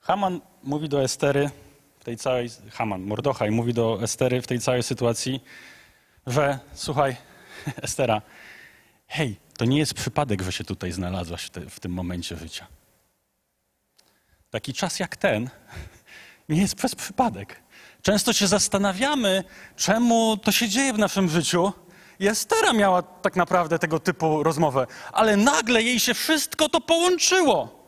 Haman 0.05 0.41
mówi 0.63 0.89
do 0.89 1.03
Estery 1.03 1.51
w 2.01 2.05
tej 2.05 2.17
całej, 2.17 2.51
Haman, 2.73 3.03
Mordochaj 3.03 3.51
mówi 3.51 3.75
do 3.75 4.03
Estery 4.03 4.43
w 4.43 4.47
tej 4.47 4.61
całej 4.61 4.83
sytuacji, 4.83 5.41
że 6.27 6.59
słuchaj, 6.75 7.17
Estera, 7.83 8.23
hej, 9.07 9.37
to 9.59 9.65
nie 9.65 9.79
jest 9.79 9.95
przypadek, 9.95 10.43
że 10.43 10.53
się 10.53 10.65
tutaj 10.65 10.93
znalazłaś 10.93 11.45
w, 11.45 11.51
te, 11.51 11.61
w 11.61 11.81
tym 11.81 11.93
momencie 11.93 12.37
życia. 12.37 12.67
Taki 14.51 14.73
czas 14.73 14.99
jak 14.99 15.17
ten 15.17 15.51
nie 16.49 16.61
jest 16.61 16.75
przez 16.75 16.95
przypadek. 16.95 17.63
Często 18.03 18.33
się 18.33 18.47
zastanawiamy, 18.47 19.45
czemu 19.77 20.37
to 20.37 20.53
się 20.53 20.69
dzieje 20.69 20.93
w 20.93 20.99
naszym 20.99 21.29
życiu. 21.29 21.73
I 22.19 22.27
Estera 22.27 22.73
miała 22.73 23.03
tak 23.03 23.37
naprawdę 23.37 23.79
tego 23.79 24.01
typu 24.01 24.43
rozmowę, 24.43 24.87
ale 25.13 25.37
nagle 25.37 25.83
jej 25.83 26.01
się 26.01 26.15
wszystko 26.15 26.69
to 26.69 26.81
połączyło. 26.81 27.84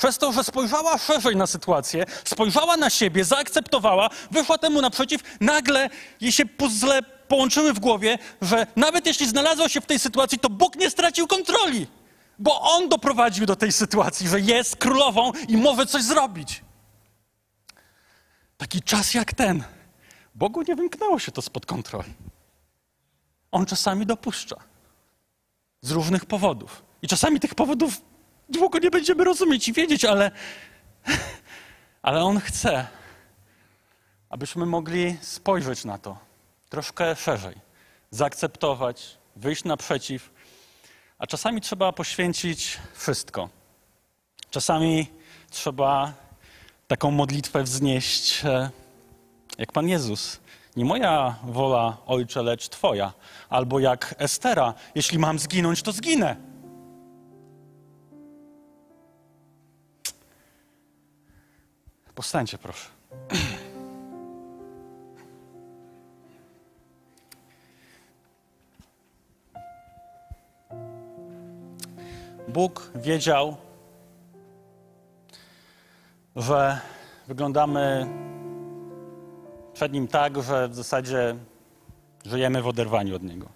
Przez 0.00 0.18
to, 0.18 0.32
że 0.32 0.44
spojrzała 0.44 0.98
szerzej 0.98 1.36
na 1.36 1.46
sytuację, 1.46 2.04
spojrzała 2.24 2.76
na 2.76 2.90
siebie, 2.90 3.24
zaakceptowała, 3.24 4.10
wyszła 4.30 4.58
temu 4.58 4.80
naprzeciw, 4.80 5.20
nagle 5.40 5.90
jej 6.20 6.32
się 6.32 6.46
puzzle 6.46 7.02
połączyły 7.28 7.72
w 7.72 7.78
głowie, 7.78 8.18
że 8.42 8.66
nawet 8.76 9.06
jeśli 9.06 9.28
znalazła 9.28 9.68
się 9.68 9.80
w 9.80 9.86
tej 9.86 9.98
sytuacji, 9.98 10.38
to 10.38 10.50
Bóg 10.50 10.76
nie 10.76 10.90
stracił 10.90 11.26
kontroli. 11.26 11.86
Bo 12.38 12.60
on 12.60 12.88
doprowadził 12.88 13.46
do 13.46 13.56
tej 13.56 13.72
sytuacji, 13.72 14.28
że 14.28 14.40
jest 14.40 14.76
królową 14.76 15.32
i 15.48 15.56
może 15.56 15.86
coś 15.86 16.02
zrobić. 16.02 16.64
Taki 18.56 18.82
czas 18.82 19.14
jak 19.14 19.34
ten. 19.34 19.64
Bogu 20.34 20.62
nie 20.62 20.76
wymknęło 20.76 21.18
się 21.18 21.32
to 21.32 21.42
spod 21.42 21.66
kontroli. 21.66 22.12
On 23.52 23.66
czasami 23.66 24.06
dopuszcza. 24.06 24.56
Z 25.80 25.90
różnych 25.90 26.26
powodów. 26.26 26.82
I 27.02 27.08
czasami 27.08 27.40
tych 27.40 27.54
powodów 27.54 28.09
długo 28.50 28.78
nie 28.78 28.90
będziemy 28.90 29.24
rozumieć 29.24 29.68
i 29.68 29.72
wiedzieć, 29.72 30.04
ale, 30.04 30.30
ale 32.02 32.24
On 32.24 32.40
chce, 32.40 32.86
abyśmy 34.30 34.66
mogli 34.66 35.16
spojrzeć 35.20 35.84
na 35.84 35.98
to 35.98 36.18
troszkę 36.68 37.16
szerzej, 37.16 37.56
zaakceptować, 38.10 39.18
wyjść 39.36 39.64
naprzeciw, 39.64 40.30
a 41.18 41.26
czasami 41.26 41.60
trzeba 41.60 41.92
poświęcić 41.92 42.78
wszystko. 42.94 43.48
Czasami 44.50 45.06
trzeba 45.50 46.12
taką 46.88 47.10
modlitwę 47.10 47.62
wznieść, 47.62 48.44
e, 48.44 48.70
jak 49.58 49.72
Pan 49.72 49.88
Jezus. 49.88 50.40
Nie 50.76 50.84
moja 50.84 51.34
wola, 51.44 51.96
Ojcze, 52.06 52.42
lecz 52.42 52.68
Twoja. 52.68 53.12
Albo 53.48 53.80
jak 53.80 54.14
Estera, 54.18 54.74
jeśli 54.94 55.18
mam 55.18 55.38
zginąć, 55.38 55.82
to 55.82 55.92
zginę. 55.92 56.49
Powstańcie, 62.20 62.58
proszę. 62.58 62.88
Bóg 72.48 72.90
wiedział, 72.94 73.56
że 76.36 76.80
wyglądamy 77.28 78.06
przed 79.74 79.92
Nim 79.92 80.08
tak, 80.08 80.42
że 80.42 80.68
w 80.68 80.74
zasadzie 80.74 81.36
żyjemy 82.26 82.62
w 82.62 82.66
oderwaniu 82.66 83.16
od 83.16 83.22
Niego. 83.22 83.48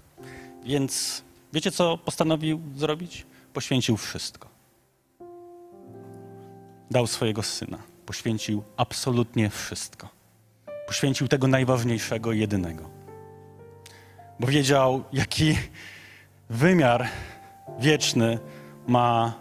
Więc 0.63 1.23
wiecie, 1.53 1.71
co 1.71 1.99
postanowił 1.99 2.61
zrobić? 2.77 3.27
Poświęcił 3.53 3.97
wszystko. 3.97 4.49
Dał 6.91 7.07
swojego 7.07 7.43
syna. 7.43 7.94
Poświęcił 8.07 8.63
absolutnie 8.77 9.51
wszystko. 9.51 10.09
Poświęcił 10.87 11.29
tego 11.29 11.47
najważniejszego 11.47 12.33
jedynego. 12.33 12.91
Bo 14.41 14.47
wiedział, 14.47 15.05
jaki 15.13 15.59
wymiar 16.51 17.09
wieczny 17.79 18.39
ma 18.87 19.35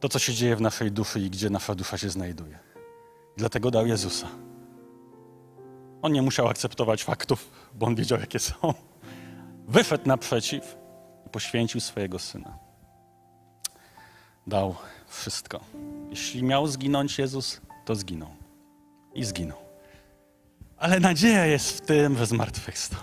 to, 0.00 0.08
co 0.08 0.18
się 0.18 0.34
dzieje 0.34 0.56
w 0.56 0.60
naszej 0.60 0.92
duszy 0.92 1.20
i 1.20 1.30
gdzie 1.30 1.50
nasza 1.50 1.74
dusza 1.74 1.98
się 1.98 2.10
znajduje. 2.10 2.58
Dlatego 3.36 3.70
dał 3.70 3.86
Jezusa. 3.86 4.28
On 6.02 6.12
nie 6.12 6.22
musiał 6.22 6.48
akceptować 6.48 7.04
faktów, 7.04 7.50
bo 7.74 7.86
on 7.86 7.94
wiedział, 7.94 8.20
jakie 8.20 8.38
są. 8.38 8.74
Wyszedł 9.68 10.08
naprzeciw 10.08 10.76
i 11.26 11.30
poświęcił 11.30 11.80
swojego 11.80 12.18
syna. 12.18 12.58
Dał 14.46 14.74
wszystko. 15.14 15.60
Jeśli 16.10 16.42
miał 16.42 16.66
zginąć 16.66 17.18
Jezus, 17.18 17.60
to 17.84 17.94
zginął. 17.94 18.30
I 19.14 19.24
zginął. 19.24 19.58
Ale 20.76 21.00
nadzieja 21.00 21.46
jest 21.46 21.70
w 21.70 21.80
tym, 21.80 22.18
że 22.18 22.26
zmartwychwstał. 22.26 23.00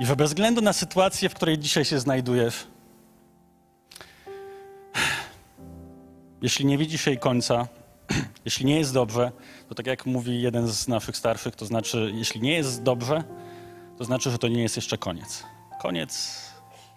I 0.00 0.06
że 0.06 0.16
bez 0.16 0.30
względu 0.30 0.60
na 0.60 0.72
sytuację, 0.72 1.28
w 1.28 1.34
której 1.34 1.58
dzisiaj 1.58 1.84
się 1.84 2.00
znajdujesz, 2.00 2.66
jeśli 6.42 6.66
nie 6.66 6.78
widzisz 6.78 7.06
jej 7.06 7.18
końca, 7.18 7.68
jeśli 8.44 8.66
nie 8.66 8.78
jest 8.78 8.94
dobrze, 8.94 9.32
to 9.68 9.74
tak 9.74 9.86
jak 9.86 10.06
mówi 10.06 10.42
jeden 10.42 10.68
z 10.68 10.88
naszych 10.88 11.16
starszych, 11.16 11.56
to 11.56 11.66
znaczy, 11.66 12.12
jeśli 12.14 12.40
nie 12.40 12.52
jest 12.52 12.82
dobrze, 12.82 13.24
to 13.98 14.04
znaczy, 14.04 14.30
że 14.30 14.38
to 14.38 14.48
nie 14.48 14.62
jest 14.62 14.76
jeszcze 14.76 14.98
koniec. 14.98 15.44
Koniec 15.82 16.40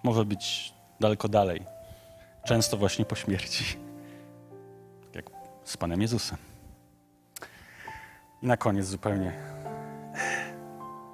może 0.03 0.25
być 0.25 0.73
daleko 0.99 1.27
dalej, 1.29 1.63
często 2.45 2.77
właśnie 2.77 3.05
po 3.05 3.15
śmierci, 3.15 3.77
jak 5.13 5.25
z 5.63 5.77
Panem 5.77 6.01
Jezusem. 6.01 6.37
I 8.41 8.47
na 8.47 8.57
koniec 8.57 8.85
zupełnie. 8.85 9.33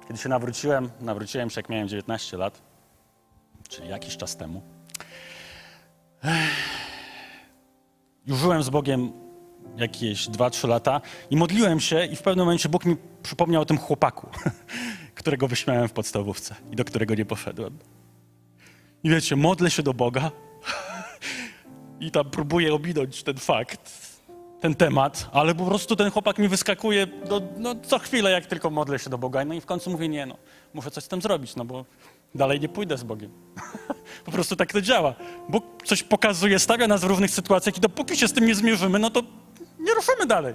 Kiedy 0.08 0.18
się 0.18 0.28
nawróciłem, 0.28 0.90
nawróciłem 1.00 1.50
się 1.50 1.58
jak 1.58 1.68
miałem 1.68 1.88
19 1.88 2.36
lat, 2.36 2.62
czyli 3.68 3.88
jakiś 3.88 4.16
czas 4.16 4.36
temu. 4.36 4.62
Już 8.26 8.38
żyłem 8.38 8.62
z 8.62 8.70
Bogiem 8.70 9.12
jakieś 9.76 10.28
2-3 10.28 10.68
lata 10.68 11.00
i 11.30 11.36
modliłem 11.36 11.80
się 11.80 12.04
i 12.04 12.16
w 12.16 12.22
pewnym 12.22 12.44
momencie 12.44 12.68
Bóg 12.68 12.84
mi 12.84 12.96
przypomniał 13.22 13.62
o 13.62 13.64
tym 13.64 13.78
chłopaku, 13.78 14.28
którego 15.14 15.48
wyśmiałem 15.48 15.88
w 15.88 15.92
podstawówce 15.92 16.54
i 16.70 16.76
do 16.76 16.84
którego 16.84 17.14
nie 17.14 17.24
poszedłem. 17.24 17.78
I 19.04 19.10
wiecie, 19.10 19.36
modlę 19.36 19.70
się 19.70 19.82
do 19.82 19.94
Boga 19.94 20.30
i 22.00 22.10
tam 22.10 22.30
próbuję 22.30 22.74
ominąć 22.74 23.22
ten 23.22 23.36
fakt, 23.36 24.10
ten 24.60 24.74
temat, 24.74 25.28
ale 25.32 25.54
po 25.54 25.64
prostu 25.64 25.96
ten 25.96 26.10
chłopak 26.10 26.38
mi 26.38 26.48
wyskakuje 26.48 27.06
do, 27.06 27.42
no, 27.56 27.74
co 27.82 27.98
chwilę, 27.98 28.30
jak 28.30 28.46
tylko 28.46 28.70
modlę 28.70 28.98
się 28.98 29.10
do 29.10 29.18
Boga. 29.18 29.44
No 29.44 29.54
i 29.54 29.60
w 29.60 29.66
końcu 29.66 29.90
mówię, 29.90 30.08
nie 30.08 30.26
no, 30.26 30.36
muszę 30.74 30.90
coś 30.90 31.04
z 31.04 31.08
tym 31.08 31.22
zrobić, 31.22 31.56
no 31.56 31.64
bo 31.64 31.84
dalej 32.34 32.60
nie 32.60 32.68
pójdę 32.68 32.98
z 32.98 33.02
Bogiem. 33.02 33.30
po 34.26 34.32
prostu 34.32 34.56
tak 34.56 34.72
to 34.72 34.82
działa. 34.82 35.14
Bóg 35.48 35.64
coś 35.84 36.02
pokazuje, 36.02 36.58
stawia 36.58 36.88
nas 36.88 37.00
w 37.00 37.04
różnych 37.04 37.30
sytuacjach 37.30 37.76
i 37.76 37.80
dopóki 37.80 38.16
się 38.16 38.28
z 38.28 38.32
tym 38.32 38.46
nie 38.46 38.54
zmierzymy, 38.54 38.98
no 38.98 39.10
to 39.10 39.22
nie 39.80 39.94
ruszymy 39.94 40.26
dalej. 40.26 40.54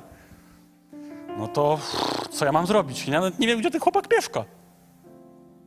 No 1.38 1.48
to 1.48 1.80
co 2.32 2.46
ja 2.46 2.52
mam 2.52 2.68
zrobić? 2.68 3.08
Ja 3.08 3.14
nawet 3.14 3.40
nie 3.40 3.48
wiem, 3.48 3.60
gdzie 3.60 3.72
ten 3.72 3.82
chłopak 3.82 4.12
mieszka. 4.12 4.46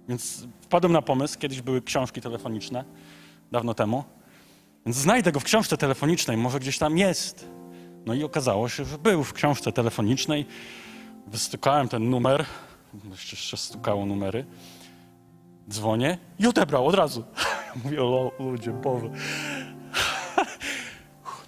Więc 0.08 0.46
wpadłem 0.60 0.92
na 0.92 1.02
pomysł, 1.02 1.38
kiedyś 1.38 1.62
były 1.62 1.82
książki 1.82 2.20
telefoniczne, 2.20 2.84
dawno 3.52 3.74
temu, 3.74 4.04
więc 4.86 4.96
znajdę 4.96 5.32
go 5.32 5.40
w 5.40 5.44
książce 5.44 5.76
telefonicznej, 5.76 6.36
może 6.36 6.60
gdzieś 6.60 6.78
tam 6.78 6.98
jest. 6.98 7.48
No 8.06 8.14
i 8.14 8.24
okazało 8.24 8.68
się, 8.68 8.84
że 8.84 8.98
był 8.98 9.24
w 9.24 9.32
książce 9.32 9.72
telefonicznej. 9.72 10.46
Wystukałem 11.26 11.88
ten 11.88 12.10
numer, 12.10 12.44
jeszcze 13.32 13.56
stukało 13.56 14.06
numery. 14.06 14.44
Dzwonię 15.70 16.18
i 16.38 16.46
odebrał 16.46 16.86
od 16.86 16.94
razu. 16.94 17.24
Mówię, 17.84 18.02
o 18.02 18.32
ludzie, 18.38 18.72
Boże. 18.72 19.10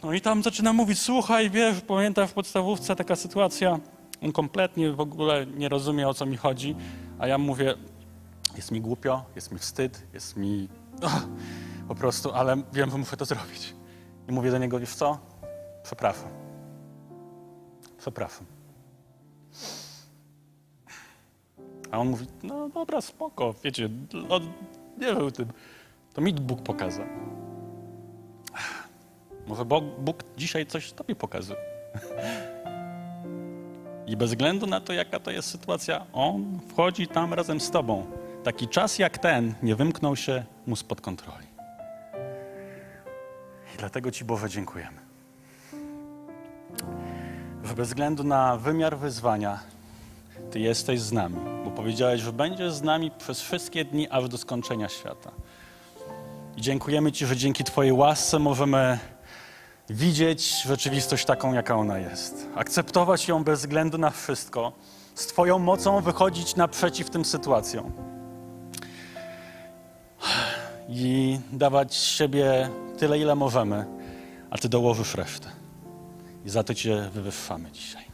No 0.02 0.12
i 0.12 0.20
tam 0.20 0.42
zaczyna 0.42 0.72
mówić, 0.72 1.00
słuchaj, 1.00 1.50
wiesz, 1.50 1.80
pamiętam 1.80 2.28
w 2.28 2.32
podstawówce 2.32 2.96
taka 2.96 3.16
sytuacja, 3.16 3.78
on 4.22 4.32
kompletnie 4.32 4.92
w 4.92 5.00
ogóle 5.00 5.46
nie 5.46 5.68
rozumie, 5.68 6.08
o 6.08 6.14
co 6.14 6.26
mi 6.26 6.36
chodzi, 6.36 6.76
a 7.18 7.26
ja 7.26 7.38
mówię, 7.38 7.74
jest 8.56 8.70
mi 8.70 8.80
głupio, 8.80 9.24
jest 9.36 9.52
mi 9.52 9.58
wstyd, 9.58 10.06
jest 10.14 10.36
mi 10.36 10.68
po 11.90 11.94
prostu, 11.94 12.32
ale 12.32 12.56
wiem, 12.72 12.90
że 12.90 12.98
muszę 12.98 13.16
to 13.16 13.24
zrobić. 13.24 13.74
I 14.28 14.32
mówię 14.32 14.50
do 14.50 14.58
niego, 14.58 14.80
wiesz 14.80 14.94
co? 14.94 15.18
Przepraszam. 15.82 16.28
Przepraszam. 17.98 18.46
A 21.90 21.98
on 21.98 22.08
mówi, 22.08 22.26
no 22.42 22.68
dobra, 22.68 23.00
spoko, 23.00 23.54
wiecie, 23.64 23.88
on 24.28 24.42
nie 24.98 25.06
wiem 25.06 25.30
tym. 25.30 25.48
To 26.14 26.20
mi 26.20 26.32
Bóg 26.32 26.62
pokazał. 26.62 27.06
Może 29.46 29.64
Bóg, 29.64 29.84
Bóg 29.98 30.24
dzisiaj 30.36 30.66
coś 30.66 30.92
tobie 30.92 31.14
pokazuje. 31.14 31.60
I 34.10 34.16
bez 34.16 34.30
względu 34.30 34.66
na 34.66 34.80
to, 34.80 34.92
jaka 34.92 35.20
to 35.20 35.30
jest 35.30 35.50
sytuacja, 35.50 36.06
On 36.12 36.60
wchodzi 36.68 37.08
tam 37.08 37.34
razem 37.34 37.60
z 37.60 37.70
tobą. 37.70 38.06
Taki 38.44 38.68
czas 38.68 38.98
jak 38.98 39.18
ten 39.18 39.54
nie 39.62 39.76
wymknął 39.76 40.16
się 40.16 40.44
mu 40.66 40.76
spod 40.76 41.00
kontroli. 41.00 41.49
Dlatego 43.80 44.10
Ci 44.10 44.24
Boże 44.24 44.48
dziękujemy. 44.48 44.98
Bez 47.76 47.88
względu 47.88 48.24
na 48.24 48.56
wymiar 48.56 48.98
wyzwania, 48.98 49.58
Ty 50.50 50.60
jesteś 50.60 51.00
z 51.00 51.12
nami, 51.12 51.36
bo 51.64 51.70
powiedziałeś, 51.70 52.20
że 52.20 52.32
będziesz 52.32 52.72
z 52.72 52.82
nami 52.82 53.10
przez 53.10 53.40
wszystkie 53.40 53.84
dni, 53.84 54.08
aż 54.08 54.28
do 54.28 54.38
skończenia 54.38 54.88
świata. 54.88 55.30
I 56.56 56.60
dziękujemy 56.60 57.12
Ci, 57.12 57.26
że 57.26 57.36
dzięki 57.36 57.64
Twojej 57.64 57.92
łasce 57.92 58.38
możemy 58.38 58.98
widzieć 59.90 60.62
rzeczywistość 60.62 61.24
taką, 61.24 61.52
jaka 61.52 61.76
ona 61.76 61.98
jest. 61.98 62.46
Akceptować 62.54 63.28
ją 63.28 63.44
bez 63.44 63.60
względu 63.60 63.98
na 63.98 64.10
wszystko. 64.10 64.72
Z 65.14 65.26
Twoją 65.26 65.58
mocą 65.58 66.00
wychodzić 66.00 66.56
naprzeciw 66.56 67.10
tym 67.10 67.24
sytuacjom. 67.24 67.92
I 70.88 71.40
dawać 71.52 71.94
siebie 71.94 72.70
tyle, 73.00 73.18
ile 73.18 73.34
możemy, 73.34 73.84
a 74.50 74.58
Ty 74.58 74.68
dołożysz 74.68 75.14
resztę. 75.14 75.48
I 76.44 76.50
za 76.50 76.62
to 76.62 76.74
Cię 76.74 77.10
wywyższamy 77.12 77.70
dzisiaj. 77.70 78.09